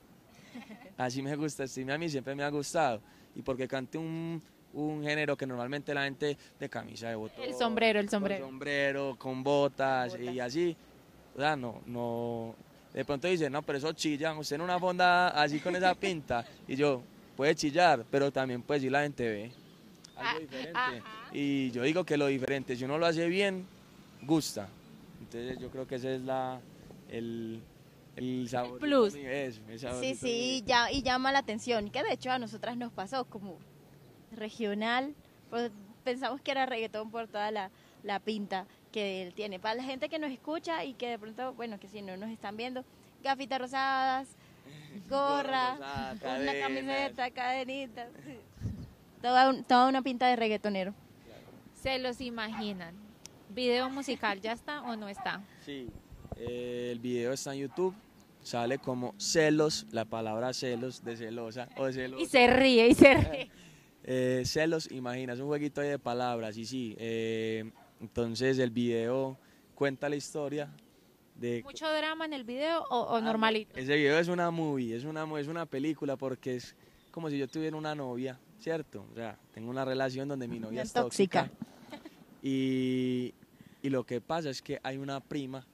Así 0.96 1.22
me 1.22 1.34
gusta, 1.36 1.64
así 1.64 1.88
a 1.88 1.98
mí 1.98 2.08
siempre 2.08 2.34
me 2.34 2.42
ha 2.42 2.48
gustado. 2.48 3.00
Y 3.34 3.42
porque 3.42 3.68
cante 3.68 3.98
un, 3.98 4.42
un 4.72 5.02
género 5.02 5.36
que 5.36 5.46
normalmente 5.46 5.92
la 5.94 6.04
gente 6.04 6.36
de 6.58 6.68
camisa 6.68 7.08
de 7.08 7.16
botón. 7.16 7.42
El 7.42 7.54
sombrero, 7.54 8.00
el 8.00 8.08
sombrero. 8.08 8.44
Con 8.44 8.50
sombrero, 8.52 9.16
con 9.18 9.42
botas, 9.42 10.18
y 10.18 10.40
así. 10.40 10.76
O 11.34 11.40
sea, 11.40 11.56
no, 11.56 11.82
no. 11.86 12.54
De 12.94 13.04
pronto 13.04 13.28
dice, 13.28 13.50
no, 13.50 13.62
pero 13.62 13.78
eso 13.78 13.92
chilla, 13.92 14.32
usted 14.32 14.56
en 14.56 14.62
una 14.62 14.78
fonda 14.78 15.28
así 15.28 15.60
con 15.60 15.76
esa 15.76 15.94
pinta. 15.94 16.46
Y 16.66 16.76
yo, 16.76 17.02
puede 17.36 17.54
chillar, 17.54 18.04
pero 18.10 18.32
también 18.32 18.62
puede 18.62 18.80
decir 18.80 18.92
la 18.92 19.02
gente 19.02 19.28
ve. 19.28 19.52
Algo 20.16 20.30
ah, 20.30 20.38
diferente. 20.40 21.02
Y 21.32 21.70
yo 21.72 21.82
digo 21.82 22.04
que 22.04 22.16
lo 22.16 22.26
diferente, 22.26 22.74
si 22.74 22.84
uno 22.84 22.96
lo 22.96 23.04
hace 23.04 23.28
bien, 23.28 23.66
gusta. 24.22 24.68
Entonces 25.20 25.58
yo 25.58 25.70
creo 25.70 25.86
que 25.86 25.96
ese 25.96 26.16
es 26.16 26.22
la, 26.22 26.58
el, 27.10 27.60
el 28.40 28.48
sabor. 28.48 28.78
Plus. 28.78 29.12
sí, 29.12 30.14
sí, 30.14 30.62
ya, 30.66 30.90
y 30.90 31.02
llama 31.02 31.32
la 31.32 31.40
atención, 31.40 31.90
que 31.90 32.02
de 32.02 32.12
hecho 32.12 32.30
a 32.30 32.38
nosotras 32.38 32.76
nos 32.76 32.92
pasó 32.92 33.24
como 33.26 33.58
regional, 34.32 35.14
pues 35.50 35.70
pensamos 36.02 36.40
que 36.40 36.50
era 36.50 36.66
reggaetón 36.66 37.10
por 37.10 37.28
toda 37.28 37.50
la, 37.50 37.70
la 38.02 38.20
pinta 38.20 38.66
que 38.92 39.22
él 39.22 39.34
tiene. 39.34 39.58
Para 39.58 39.74
la 39.74 39.82
gente 39.82 40.08
que 40.08 40.18
nos 40.18 40.30
escucha 40.30 40.84
y 40.84 40.94
que 40.94 41.08
de 41.08 41.18
pronto, 41.18 41.52
bueno, 41.54 41.78
que 41.78 41.88
si 41.88 42.02
no 42.02 42.16
nos 42.16 42.30
están 42.30 42.56
viendo, 42.56 42.84
gafitas 43.22 43.60
rosadas, 43.60 44.28
gorra, 45.10 45.74
una 46.22 46.58
camiseta, 46.58 47.30
cadenitas, 47.30 48.08
toda, 49.20 49.62
toda 49.64 49.88
una 49.88 50.02
pinta 50.02 50.26
de 50.28 50.36
reggaetonero. 50.36 50.94
Se 51.74 51.98
los 51.98 52.20
imaginan. 52.20 52.94
¿Video 53.50 53.88
musical 53.90 54.40
ya 54.40 54.52
está 54.52 54.82
o 54.82 54.96
no 54.96 55.08
está? 55.08 55.40
Sí, 55.64 55.88
eh, 56.36 56.88
el 56.92 56.98
video 56.98 57.32
está 57.32 57.54
en 57.54 57.60
YouTube 57.60 57.94
sale 58.46 58.78
como 58.78 59.12
celos, 59.18 59.86
la 59.90 60.04
palabra 60.04 60.52
celos, 60.52 61.02
de 61.02 61.16
celosa 61.16 61.68
o 61.76 61.90
celosa. 61.90 62.22
Y 62.22 62.26
se 62.26 62.46
ríe, 62.46 62.88
y 62.88 62.94
se 62.94 63.14
ríe. 63.14 63.50
Eh, 64.08 64.44
celos, 64.46 64.88
imaginas, 64.92 65.40
un 65.40 65.48
jueguito 65.48 65.80
de 65.80 65.98
palabras, 65.98 66.56
y 66.56 66.64
sí. 66.64 66.94
Eh, 66.96 67.72
entonces 68.00 68.56
el 68.60 68.70
video 68.70 69.36
cuenta 69.74 70.08
la 70.08 70.14
historia 70.14 70.72
de... 71.34 71.60
¿Mucho 71.64 71.92
drama 71.92 72.24
en 72.24 72.32
el 72.32 72.44
video 72.44 72.84
o, 72.84 73.16
ah, 73.16 73.20
normalito? 73.20 73.76
Ese 73.76 73.96
video 73.96 74.16
es 74.16 74.28
una 74.28 74.48
movie, 74.52 74.94
es 74.94 75.02
una, 75.02 75.26
es 75.40 75.48
una 75.48 75.66
película 75.66 76.16
porque 76.16 76.54
es 76.54 76.76
como 77.10 77.28
si 77.30 77.36
yo 77.36 77.48
tuviera 77.48 77.76
una 77.76 77.96
novia, 77.96 78.38
¿cierto? 78.60 79.04
O 79.10 79.14
sea, 79.16 79.36
tengo 79.52 79.70
una 79.70 79.84
relación 79.84 80.28
donde 80.28 80.46
mi 80.46 80.60
novia 80.60 80.82
es 80.82 80.92
tóxica. 80.92 81.50
Y, 82.44 83.34
y 83.82 83.90
lo 83.90 84.06
que 84.06 84.20
pasa 84.20 84.50
es 84.50 84.62
que 84.62 84.78
hay 84.84 84.98
una 84.98 85.18
prima 85.18 85.66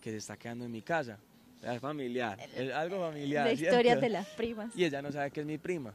que 0.00 0.10
se 0.10 0.16
está 0.16 0.36
quedando 0.36 0.64
en 0.64 0.72
mi 0.72 0.82
casa. 0.82 1.20
Es 1.64 1.80
familiar, 1.80 2.38
es 2.54 2.72
algo 2.72 3.00
familiar. 3.00 3.46
La 3.46 3.52
historia 3.52 3.96
de 3.96 4.08
las 4.08 4.28
primas. 4.28 4.76
Y 4.76 4.84
ella 4.84 5.00
no 5.00 5.10
sabe 5.10 5.30
que 5.30 5.40
es 5.40 5.46
mi 5.46 5.58
prima. 5.58 5.94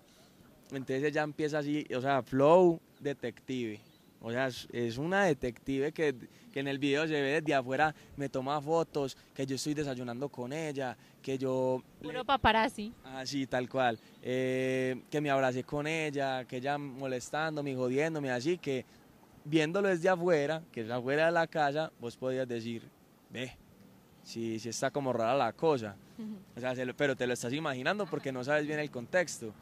Entonces 0.71 1.03
ella 1.03 1.23
empieza 1.23 1.59
así, 1.59 1.85
o 1.95 2.01
sea, 2.01 2.21
flow 2.21 2.79
detective. 2.99 3.79
O 4.21 4.31
sea, 4.31 4.47
es, 4.47 4.97
una 4.97 5.23
detective 5.23 5.93
que, 5.93 6.13
que 6.51 6.59
en 6.59 6.67
el 6.67 6.77
video 6.77 7.07
se 7.07 7.13
ve 7.13 7.41
desde 7.41 7.53
afuera, 7.53 7.95
me 8.17 8.27
toma 8.27 8.61
fotos, 8.61 9.15
que 9.33 9.45
yo 9.45 9.55
estoy 9.55 9.73
desayunando 9.73 10.27
con 10.27 10.51
ella, 10.51 10.97
que 11.21 11.37
yo... 11.37 11.81
Puro 12.01 12.25
paparazzi. 12.25 12.93
Así, 13.05 13.47
tal 13.47 13.69
cual. 13.69 13.97
Eh, 14.21 15.03
que 15.09 15.21
me 15.21 15.29
abracé 15.29 15.63
con 15.63 15.87
ella, 15.87 16.43
que 16.45 16.57
ella 16.57 16.77
molestándome, 16.77 17.73
jodiéndome, 17.75 18.29
así 18.29 18.57
que 18.57 18.85
viéndolo 19.45 19.87
desde 19.87 20.09
afuera, 20.09 20.61
que 20.71 20.81
es 20.81 20.89
afuera 20.89 21.27
de 21.27 21.31
la 21.31 21.47
casa, 21.47 21.91
vos 22.01 22.17
podías 22.17 22.47
decir, 22.47 22.83
ve, 23.29 23.55
si, 24.29 24.59
si 24.59 24.69
está 24.69 24.91
como 24.91 25.11
rara 25.11 25.35
la 25.35 25.53
cosa. 25.53 25.95
O 26.55 26.59
sea, 26.59 26.75
se 26.75 26.85
lo- 26.85 26.95
pero 26.95 27.15
te 27.15 27.25
lo 27.25 27.33
estás 27.33 27.51
imaginando 27.53 28.05
porque 28.05 28.31
no 28.31 28.43
sabes 28.43 28.67
bien 28.67 28.79
el 28.79 28.91
contexto. 28.91 29.53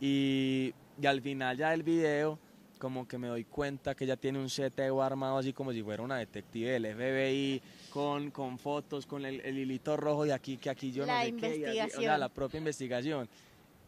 Y, 0.00 0.72
y 1.00 1.06
al 1.06 1.20
final 1.20 1.56
ya 1.56 1.70
del 1.70 1.82
video, 1.82 2.38
como 2.78 3.08
que 3.08 3.16
me 3.18 3.28
doy 3.28 3.44
cuenta 3.44 3.94
que 3.94 4.04
ella 4.04 4.16
tiene 4.16 4.38
un 4.38 4.50
seteo 4.50 5.02
armado 5.02 5.38
así 5.38 5.52
como 5.52 5.72
si 5.72 5.82
fuera 5.82 6.02
una 6.02 6.16
detective 6.18 6.70
del 6.72 6.86
FBI, 6.86 7.62
con, 7.90 8.30
con 8.30 8.58
fotos, 8.58 9.06
con 9.06 9.24
el, 9.24 9.40
el 9.40 9.58
hilito 9.58 9.96
rojo 9.96 10.24
de 10.24 10.32
aquí, 10.32 10.58
que 10.58 10.70
aquí 10.70 10.92
yo 10.92 11.06
La 11.06 11.20
no 11.20 11.24
sé 11.24 11.36
qué, 11.36 11.56
y 11.56 11.64
así, 11.64 11.64
o 11.64 11.64
sea, 11.64 11.82
investigación. 11.84 12.20
la 12.20 12.28
propia 12.28 12.58
investigación. 12.58 13.28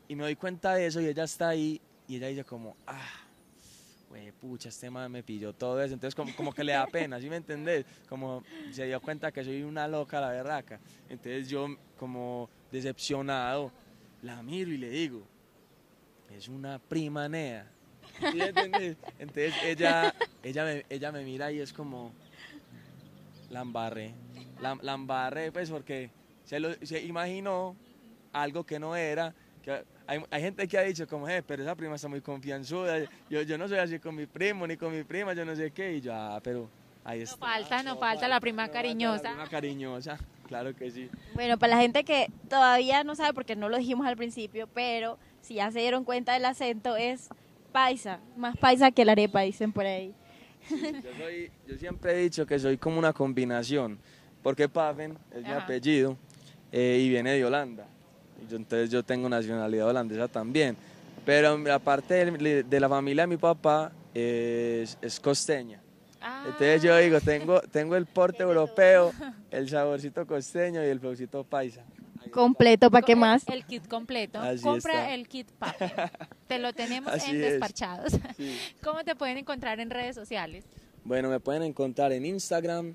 Y 0.09 0.17
me 0.17 0.23
doy 0.25 0.37
cuenta 0.37 0.75
de 0.75 0.87
eso 0.87 1.01
y 1.01 1.07
ella 1.07 1.25
está 1.25 1.49
ahí 1.51 1.81
y 2.09 2.17
ella 2.17 2.29
dice 2.29 2.45
como, 2.45 2.77
ah, 2.87 3.01
güey, 4.09 4.33
pucha, 4.33 4.69
este 4.69 4.91
man 4.91 5.11
me 5.11 5.23
pilló 5.23 5.53
todo 5.53 5.83
eso. 5.83 5.95
Entonces 5.95 6.15
como, 6.15 6.35
como 6.37 6.53
que 6.53 6.65
le 6.65 6.73
da 6.73 6.87
pena, 6.87 7.21
¿sí 7.21 7.29
me 7.29 7.37
entendés? 7.37 7.85
Como 8.09 8.43
se 8.71 8.87
dio 8.87 9.01
cuenta 9.01 9.33
que 9.33 9.45
soy 9.45 9.63
una 9.63 9.89
loca, 9.89 10.21
la 10.21 10.31
berraca. 10.31 10.81
Entonces 11.09 11.49
yo 11.49 11.67
como 11.99 12.49
decepcionado 12.71 13.73
la 14.23 14.43
miro 14.43 14.71
y 14.73 14.79
le 14.79 14.91
digo, 14.91 15.23
es 16.35 16.49
una 16.49 16.79
prima 16.79 17.29
nea. 17.29 17.71
¿Sí 18.19 18.41
entendés? 18.41 18.97
Entonces 19.19 19.55
ella, 19.65 20.15
ella, 20.43 20.65
me, 20.65 20.87
ella 20.89 21.13
me 21.13 21.25
mira 21.25 21.53
y 21.53 21.61
es 21.61 21.73
como, 21.73 22.13
la 23.51 23.63
embarré. 23.63 24.15
La, 24.61 24.77
la 24.81 24.95
embarré, 24.95 25.53
pues 25.53 25.71
porque 25.71 26.11
se, 26.45 26.61
lo, 26.61 26.73
se 26.83 27.03
imaginó 27.03 27.77
algo 28.33 28.65
que 28.65 28.79
no 28.79 28.97
era. 28.97 29.35
Que 29.67 29.83
hay, 30.07 30.23
hay 30.31 30.41
gente 30.43 30.69
que 30.69 30.79
ha 30.79 30.83
dicho 30.83 31.09
como, 31.09 31.29
eh, 31.29 31.43
pero 31.43 31.65
esa 31.65 31.75
prima 31.75 31.97
está 31.97 32.07
muy 32.07 32.21
confianzuda. 32.21 33.01
Yo, 33.29 33.43
yo 33.43 33.59
no 33.59 33.67
soy 33.67 33.79
así 33.79 33.99
con 33.99 34.15
mi 34.15 34.27
primo 34.27 34.65
ni 34.65 34.77
con 34.77 34.97
mi 34.97 35.03
prima, 35.03 35.33
yo 35.35 35.45
no 35.45 35.57
sé 35.57 35.73
qué. 35.73 35.95
Y 35.97 36.01
yo, 36.01 36.15
ah, 36.15 36.39
pero 36.41 36.71
ahí 37.03 37.19
No 37.19 37.25
está. 37.25 37.37
falta, 37.37 37.83
no 37.83 37.97
falta 37.97 38.29
la 38.29 38.39
prima 38.39 38.63
No 38.63 38.67
falta 38.69 38.79
cariñosa. 38.81 39.23
La 39.25 39.31
prima 39.35 39.49
cariñosa, 39.51 40.19
claro 40.47 40.73
que 40.77 40.89
sí. 40.93 41.11
Bueno, 41.35 41.59
para 41.59 41.75
la 41.75 41.83
gente 41.83 42.05
que 42.05 42.29
todavía 42.49 43.03
no 43.03 43.17
sabe, 43.17 43.35
porque 43.35 43.57
no 43.57 43.69
lo 43.69 43.77
dijimos 43.77 44.07
al 44.07 44.17
principio, 44.17 44.69
pero 44.73 45.19
si 45.41 45.55
ya 45.55 45.73
se 45.73 45.81
dieron 45.81 46.05
cuenta 46.05 46.33
del 46.35 46.45
acento, 46.45 46.97
es 46.97 47.29
paisa. 47.73 48.21
Más 48.37 48.57
paisa 48.57 48.93
que 48.93 49.05
la 49.05 49.13
arepa, 49.13 49.41
dicen 49.41 49.73
por 49.73 49.85
ahí. 49.85 50.15
Yo, 50.71 50.79
soy- 51.19 51.51
yo 51.67 51.77
siempre 51.77 52.13
he 52.13 52.19
dicho 52.19 52.47
que 52.47 52.57
soy 52.61 52.79
como 52.79 53.01
una 53.01 53.13
combinación, 53.13 53.99
porque 54.45 54.69
Paven 54.69 55.19
es 55.33 55.43
mi 55.43 55.51
apellido 55.51 56.17
eh, 56.71 57.01
y 57.03 57.09
viene 57.09 57.33
de 57.33 57.45
Holanda. 57.45 57.89
Yo- 58.49 58.57
entonces 58.57 58.91
yo 58.91 59.03
tengo 59.03 59.29
nacionalidad 59.29 59.89
holandesa 59.89 60.29
también. 60.29 60.77
Pero 61.25 61.59
aparte 61.73 62.25
de, 62.25 62.63
de 62.63 62.81
la 62.81 62.89
familia 62.89 63.25
de 63.25 63.27
mi 63.27 63.37
papá 63.37 63.91
es, 64.15 64.97
es 65.03 65.19
costeña. 65.21 65.81
Ah, 66.21 66.45
Entonces 66.47 66.83
yo 66.83 66.97
digo, 66.97 67.21
tengo, 67.21 67.61
tengo 67.61 67.95
el 67.97 68.07
porte 68.07 68.43
europeo, 68.43 69.13
el 69.51 69.69
saborcito 69.69 70.27
costeño 70.27 70.83
y 70.85 70.87
el 70.89 70.99
flowcito 71.01 71.45
paisa. 71.45 71.83
Completo, 72.33 72.91
¿para 72.91 73.05
qué 73.07 73.15
más? 73.15 73.49
El 73.49 73.65
kit 73.65 73.87
completo. 73.87 74.41
Así 74.41 74.63
Compra 74.63 74.93
está. 74.95 75.15
el 75.15 75.29
kit 75.29 75.49
Papen. 75.53 75.91
Te 76.49 76.59
lo 76.59 76.73
tenemos 76.73 77.13
Así 77.13 77.31
en 77.31 77.37
es. 77.37 77.53
Despachados. 77.53 78.13
Sí. 78.37 78.59
¿Cómo 78.83 79.05
te 79.05 79.15
pueden 79.15 79.39
encontrar 79.39 79.79
en 79.79 79.91
redes 79.91 80.15
sociales? 80.17 80.65
Bueno, 81.05 81.29
me 81.31 81.39
pueden 81.39 81.63
encontrar 81.63 82.11
en 82.13 82.27
Instagram, 82.27 82.95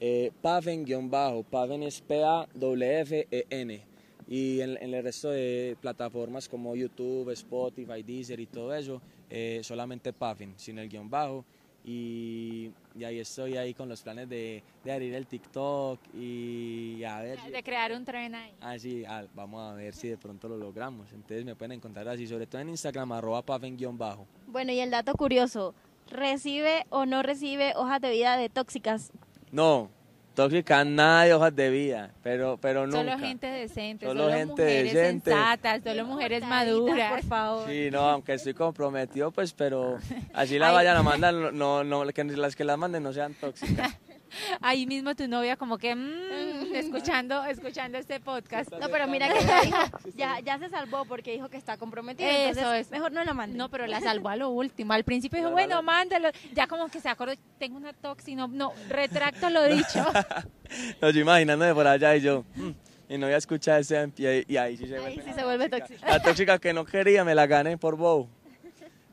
eh, 0.00 0.30
Paven-bajo, 0.42 1.42
Paven 1.44 1.82
es 1.84 2.02
P-A-W-F-E-N. 2.02 3.80
Y 4.28 4.60
en, 4.60 4.76
en 4.82 4.92
el 4.92 5.02
resto 5.04 5.30
de 5.30 5.76
plataformas 5.80 6.48
como 6.48 6.74
YouTube, 6.74 7.30
Spotify, 7.30 8.02
Deezer 8.02 8.40
y 8.40 8.46
todo 8.46 8.74
eso, 8.74 9.00
eh, 9.30 9.60
solamente 9.62 10.12
Paven, 10.12 10.54
sin 10.56 10.78
el 10.78 10.88
guion 10.88 11.08
bajo. 11.08 11.44
Y, 11.88 12.72
y 12.98 13.04
ahí 13.04 13.20
estoy 13.20 13.56
ahí 13.56 13.72
con 13.72 13.88
los 13.88 14.02
planes 14.02 14.28
de, 14.28 14.60
de 14.82 14.92
abrir 14.92 15.14
el 15.14 15.28
TikTok 15.28 16.00
y 16.14 17.04
a 17.04 17.20
ver. 17.20 17.38
De 17.40 17.62
crear 17.62 17.92
un 17.92 18.04
tren 18.04 18.34
ahí. 18.34 18.52
Ah, 18.60 18.76
sí, 18.76 19.04
ah, 19.06 19.24
vamos 19.36 19.62
a 19.62 19.74
ver 19.74 19.94
si 19.94 20.08
de 20.08 20.16
pronto 20.16 20.48
lo 20.48 20.56
logramos. 20.56 21.12
Entonces 21.12 21.44
me 21.44 21.54
pueden 21.54 21.72
encontrar 21.72 22.08
así, 22.08 22.26
sobre 22.26 22.48
todo 22.48 22.60
en 22.60 22.70
Instagram, 22.70 23.12
arroba 23.12 23.42
Paven-bajo. 23.42 24.26
Bueno, 24.48 24.72
y 24.72 24.80
el 24.80 24.90
dato 24.90 25.14
curioso, 25.14 25.76
¿recibe 26.10 26.86
o 26.90 27.06
no 27.06 27.22
recibe 27.22 27.72
hojas 27.76 28.00
de 28.00 28.10
vida 28.10 28.36
de 28.36 28.48
tóxicas? 28.48 29.12
No, 29.52 29.88
tóxica 30.36 30.84
nada 30.84 31.24
de 31.24 31.34
hojas 31.34 31.56
de 31.56 31.70
vida, 31.70 32.10
pero, 32.22 32.58
pero 32.60 32.86
nunca. 32.86 32.98
Solo 32.98 33.18
gente 33.18 33.46
decente, 33.46 34.06
Solo 34.06 34.24
solo, 34.24 34.36
gente 34.36 34.52
mujeres 34.52 34.92
decente. 34.92 35.30
sensatas, 35.30 35.82
solo 35.82 36.04
mujeres 36.06 36.42
maduras. 36.46 37.10
Por 37.10 37.22
favor. 37.24 37.68
Sí, 37.68 37.88
no, 37.90 38.00
aunque 38.00 38.34
estoy 38.34 38.54
comprometido, 38.54 39.32
pues, 39.32 39.52
pero 39.54 39.98
así 40.34 40.58
la 40.58 40.68
Ay. 40.68 40.74
vayan 40.74 40.96
a 40.98 41.02
mandar, 41.02 41.34
no, 41.34 41.82
no, 41.82 42.06
que 42.06 42.22
las 42.22 42.54
que 42.54 42.64
las 42.64 42.78
manden 42.78 43.02
no 43.02 43.12
sean 43.12 43.34
tóxicas. 43.34 43.98
Ahí 44.60 44.86
mismo 44.86 45.14
tu 45.14 45.26
novia 45.28 45.56
como 45.56 45.78
que 45.78 45.94
mm, 45.94 46.74
escuchando, 46.74 47.44
escuchando 47.44 47.96
este 47.98 48.20
podcast. 48.20 48.70
No, 48.72 48.88
pero 48.88 49.06
mira 49.06 49.28
que 49.32 49.44
ya, 49.44 49.60
dijo, 49.62 49.78
ya, 50.16 50.40
ya 50.40 50.58
se 50.58 50.68
salvó 50.68 51.04
porque 51.04 51.32
dijo 51.32 51.48
que 51.48 51.56
está 51.56 51.76
comprometido. 51.76 52.28
Eso 52.28 52.48
entonces 52.58 52.86
es. 52.86 52.90
Mejor 52.90 53.12
no 53.12 53.24
la 53.24 53.34
manden. 53.34 53.56
No, 53.56 53.68
pero 53.70 53.86
la 53.86 54.00
salvó 54.00 54.28
a 54.28 54.36
lo 54.36 54.50
último. 54.50 54.92
Al 54.92 55.04
principio 55.04 55.38
dijo, 55.38 55.50
bueno, 55.50 55.82
mándalo. 55.82 56.28
Ya 56.54 56.66
como 56.66 56.88
que 56.88 57.00
se 57.00 57.08
acordó, 57.08 57.32
tengo 57.58 57.76
una 57.76 57.92
toxi, 57.92 58.34
no, 58.34 58.48
no, 58.48 58.72
retracto 58.88 59.48
lo 59.50 59.64
dicho. 59.68 60.04
No, 61.00 61.10
yo 61.10 61.20
imaginándome 61.20 61.72
por 61.72 61.86
allá 61.86 62.16
y 62.16 62.20
yo, 62.22 62.44
mm, 62.56 62.70
mi 63.08 63.18
novia 63.18 63.36
escucha 63.36 63.78
ese 63.78 64.10
y, 64.16 64.26
ahí- 64.26 64.44
y 64.48 64.56
ahí 64.56 64.76
sí 64.76 64.88
se 64.88 64.96
Ahí 64.96 65.00
vuelve 65.14 65.22
sí 65.22 65.32
se 65.32 65.44
vuelve 65.44 65.68
tóxica. 65.68 66.06
La 66.08 66.20
tóxica 66.20 66.58
que 66.58 66.72
no 66.72 66.84
quería 66.84 67.22
me 67.24 67.36
la 67.36 67.46
gané 67.46 67.78
por 67.78 67.96
bow. 67.96 68.28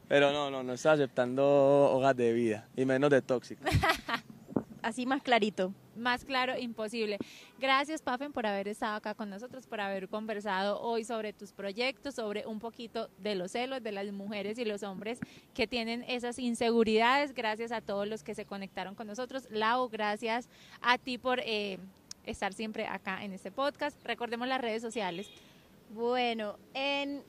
Pero 0.08 0.32
no, 0.32 0.50
no, 0.50 0.64
no 0.64 0.74
está 0.74 0.94
aceptando 0.94 1.44
hojas 1.46 2.16
de 2.18 2.34
vida 2.34 2.68
y 2.76 2.86
menos 2.86 3.10
de 3.12 3.22
tóxica. 3.22 3.64
Así 4.84 5.06
más 5.06 5.24
clarito. 5.24 5.74
Más 5.96 6.26
claro, 6.26 6.58
imposible. 6.58 7.18
Gracias, 7.58 8.02
Pafen, 8.02 8.34
por 8.34 8.46
haber 8.46 8.68
estado 8.68 8.96
acá 8.96 9.14
con 9.14 9.30
nosotros, 9.30 9.66
por 9.66 9.80
haber 9.80 10.10
conversado 10.10 10.82
hoy 10.82 11.06
sobre 11.06 11.32
tus 11.32 11.54
proyectos, 11.54 12.16
sobre 12.16 12.46
un 12.46 12.60
poquito 12.60 13.10
de 13.18 13.36
los 13.36 13.52
celos 13.52 13.82
de 13.82 13.92
las 13.94 14.12
mujeres 14.12 14.58
y 14.58 14.66
los 14.66 14.84
hombres 14.84 15.20
que 15.54 15.68
tienen 15.68 16.04
esas 16.08 16.38
inseguridades. 16.38 17.34
Gracias 17.34 17.72
a 17.72 17.80
todos 17.80 18.08
los 18.08 18.24
que 18.24 18.36
se 18.36 18.46
conectaron 18.46 18.94
con 18.94 19.08
nosotros. 19.08 19.48
Lau, 19.50 19.88
gracias 19.88 20.50
a 20.82 20.98
ti 20.98 21.18
por 21.18 21.40
eh, 21.40 21.80
estar 22.26 22.54
siempre 22.54 22.86
acá 22.86 23.24
en 23.24 23.32
este 23.32 23.52
podcast. 23.52 23.98
Recordemos 24.04 24.48
las 24.48 24.60
redes 24.60 24.82
sociales. 24.82 25.30
Bueno, 25.92 26.58
en 26.74 27.24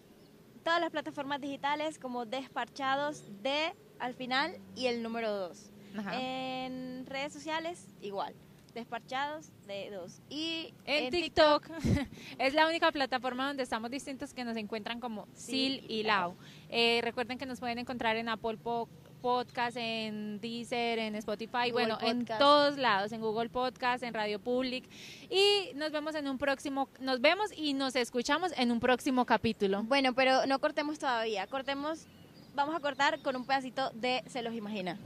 todas 0.64 0.80
las 0.80 0.90
plataformas 0.90 1.40
digitales 1.40 1.98
como 1.98 2.24
Desparchados 2.26 3.22
de 3.42 3.74
al 4.00 4.14
final 4.14 4.58
y 4.74 4.86
el 4.86 5.02
número 5.02 5.30
2. 5.30 5.73
Ajá. 5.96 6.20
En 6.20 7.06
redes 7.06 7.32
sociales 7.32 7.86
igual. 8.00 8.34
Desparchados 8.74 9.50
de 9.68 9.90
2. 9.92 10.20
Y 10.30 10.74
En, 10.84 11.10
TikTok, 11.12 11.68
es 12.38 12.54
la 12.54 12.66
única 12.66 12.90
plataforma 12.90 13.46
donde 13.46 13.62
estamos 13.62 13.88
distintos 13.88 14.34
que 14.34 14.42
nos 14.44 14.56
encuentran 14.56 14.98
como 14.98 15.28
Sil 15.38 15.86
y 15.88 16.02
Lau. 16.02 16.34
Eh, 16.70 17.00
recuerden 17.04 17.38
que 17.38 17.46
nos 17.46 17.60
pueden 17.60 17.78
encontrar 17.78 18.16
en 18.16 18.28
Apple 18.28 18.56
Po- 18.56 18.88
Podcast, 19.22 19.76
en 19.78 20.38
Deezer, 20.40 20.98
en 20.98 21.14
Spotify, 21.14 21.70
Google 21.70 21.94
bueno, 21.94 21.98
en 22.02 22.26
todos 22.26 22.76
lados, 22.76 23.12
en 23.12 23.20
Google 23.22 23.48
Podcast, 23.48 24.02
en 24.02 24.12
Radio 24.12 24.38
Public. 24.40 24.84
Y 25.30 25.70
nos 25.76 25.92
vemos 25.92 26.14
en 26.16 26.26
un 26.28 26.36
próximo, 26.36 26.88
nos 27.00 27.20
vemos 27.20 27.50
y 27.56 27.72
nos 27.74 27.94
escuchamos 27.96 28.52
en 28.58 28.70
un 28.72 28.80
próximo 28.80 29.24
capítulo. 29.24 29.82
Bueno, 29.84 30.14
pero 30.14 30.44
no 30.46 30.58
cortemos 30.58 30.98
todavía. 30.98 31.46
Cortemos, 31.46 32.06
vamos 32.54 32.74
a 32.74 32.80
cortar 32.80 33.20
con 33.20 33.34
un 33.36 33.46
pedacito 33.46 33.90
de 33.94 34.22
Se 34.26 34.42
los 34.42 34.52
imagina. 34.52 34.98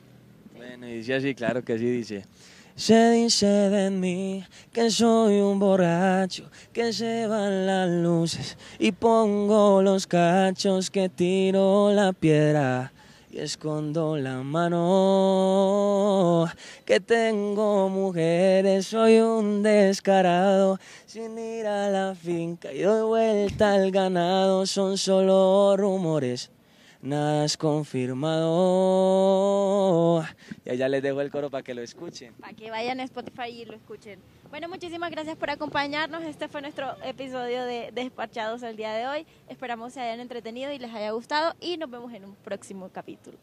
Bueno, 0.58 0.88
y 0.88 0.94
dice 0.94 1.14
así, 1.14 1.36
claro 1.36 1.64
que 1.64 1.78
sí, 1.78 1.88
dice. 1.88 2.24
Se 2.74 3.12
dice 3.12 3.46
de 3.46 3.90
mí 3.90 4.44
que 4.72 4.90
soy 4.90 5.40
un 5.40 5.60
borracho, 5.60 6.50
que 6.72 6.92
se 6.92 7.28
van 7.28 7.64
las 7.64 7.88
luces 7.88 8.58
y 8.80 8.90
pongo 8.90 9.80
los 9.82 10.08
cachos, 10.08 10.90
que 10.90 11.08
tiro 11.08 11.92
la 11.92 12.12
piedra 12.12 12.92
y 13.30 13.38
escondo 13.38 14.16
la 14.16 14.42
mano, 14.42 16.46
que 16.84 16.98
tengo 16.98 17.88
mujeres, 17.88 18.86
soy 18.86 19.20
un 19.20 19.62
descarado, 19.62 20.80
sin 21.06 21.38
ir 21.38 21.68
a 21.68 21.88
la 21.88 22.16
finca 22.16 22.72
y 22.72 22.80
doy 22.80 23.06
vuelta 23.06 23.74
al 23.74 23.92
ganado, 23.92 24.66
son 24.66 24.98
solo 24.98 25.76
rumores. 25.76 26.50
Nada 27.00 27.44
es 27.44 27.56
confirmado. 27.56 28.48
Y 30.64 30.70
allá 30.70 30.88
les 30.88 31.00
dejo 31.00 31.20
el 31.20 31.30
coro 31.30 31.48
para 31.48 31.62
que 31.62 31.72
lo 31.72 31.80
escuchen. 31.82 32.34
Para 32.34 32.54
que 32.54 32.70
vayan 32.70 32.98
a 32.98 33.04
Spotify 33.04 33.50
y 33.50 33.64
lo 33.64 33.74
escuchen. 33.74 34.18
Bueno, 34.50 34.68
muchísimas 34.68 35.10
gracias 35.10 35.36
por 35.36 35.48
acompañarnos. 35.50 36.24
Este 36.24 36.48
fue 36.48 36.60
nuestro 36.60 36.96
episodio 37.04 37.64
de 37.64 37.92
Despachados 37.92 38.64
el 38.64 38.76
día 38.76 38.92
de 38.92 39.06
hoy. 39.06 39.26
Esperamos 39.48 39.92
se 39.92 40.00
hayan 40.00 40.18
entretenido 40.18 40.72
y 40.72 40.78
les 40.78 40.92
haya 40.92 41.12
gustado 41.12 41.54
y 41.60 41.76
nos 41.76 41.88
vemos 41.88 42.12
en 42.12 42.24
un 42.24 42.34
próximo 42.34 42.88
capítulo. 42.92 43.38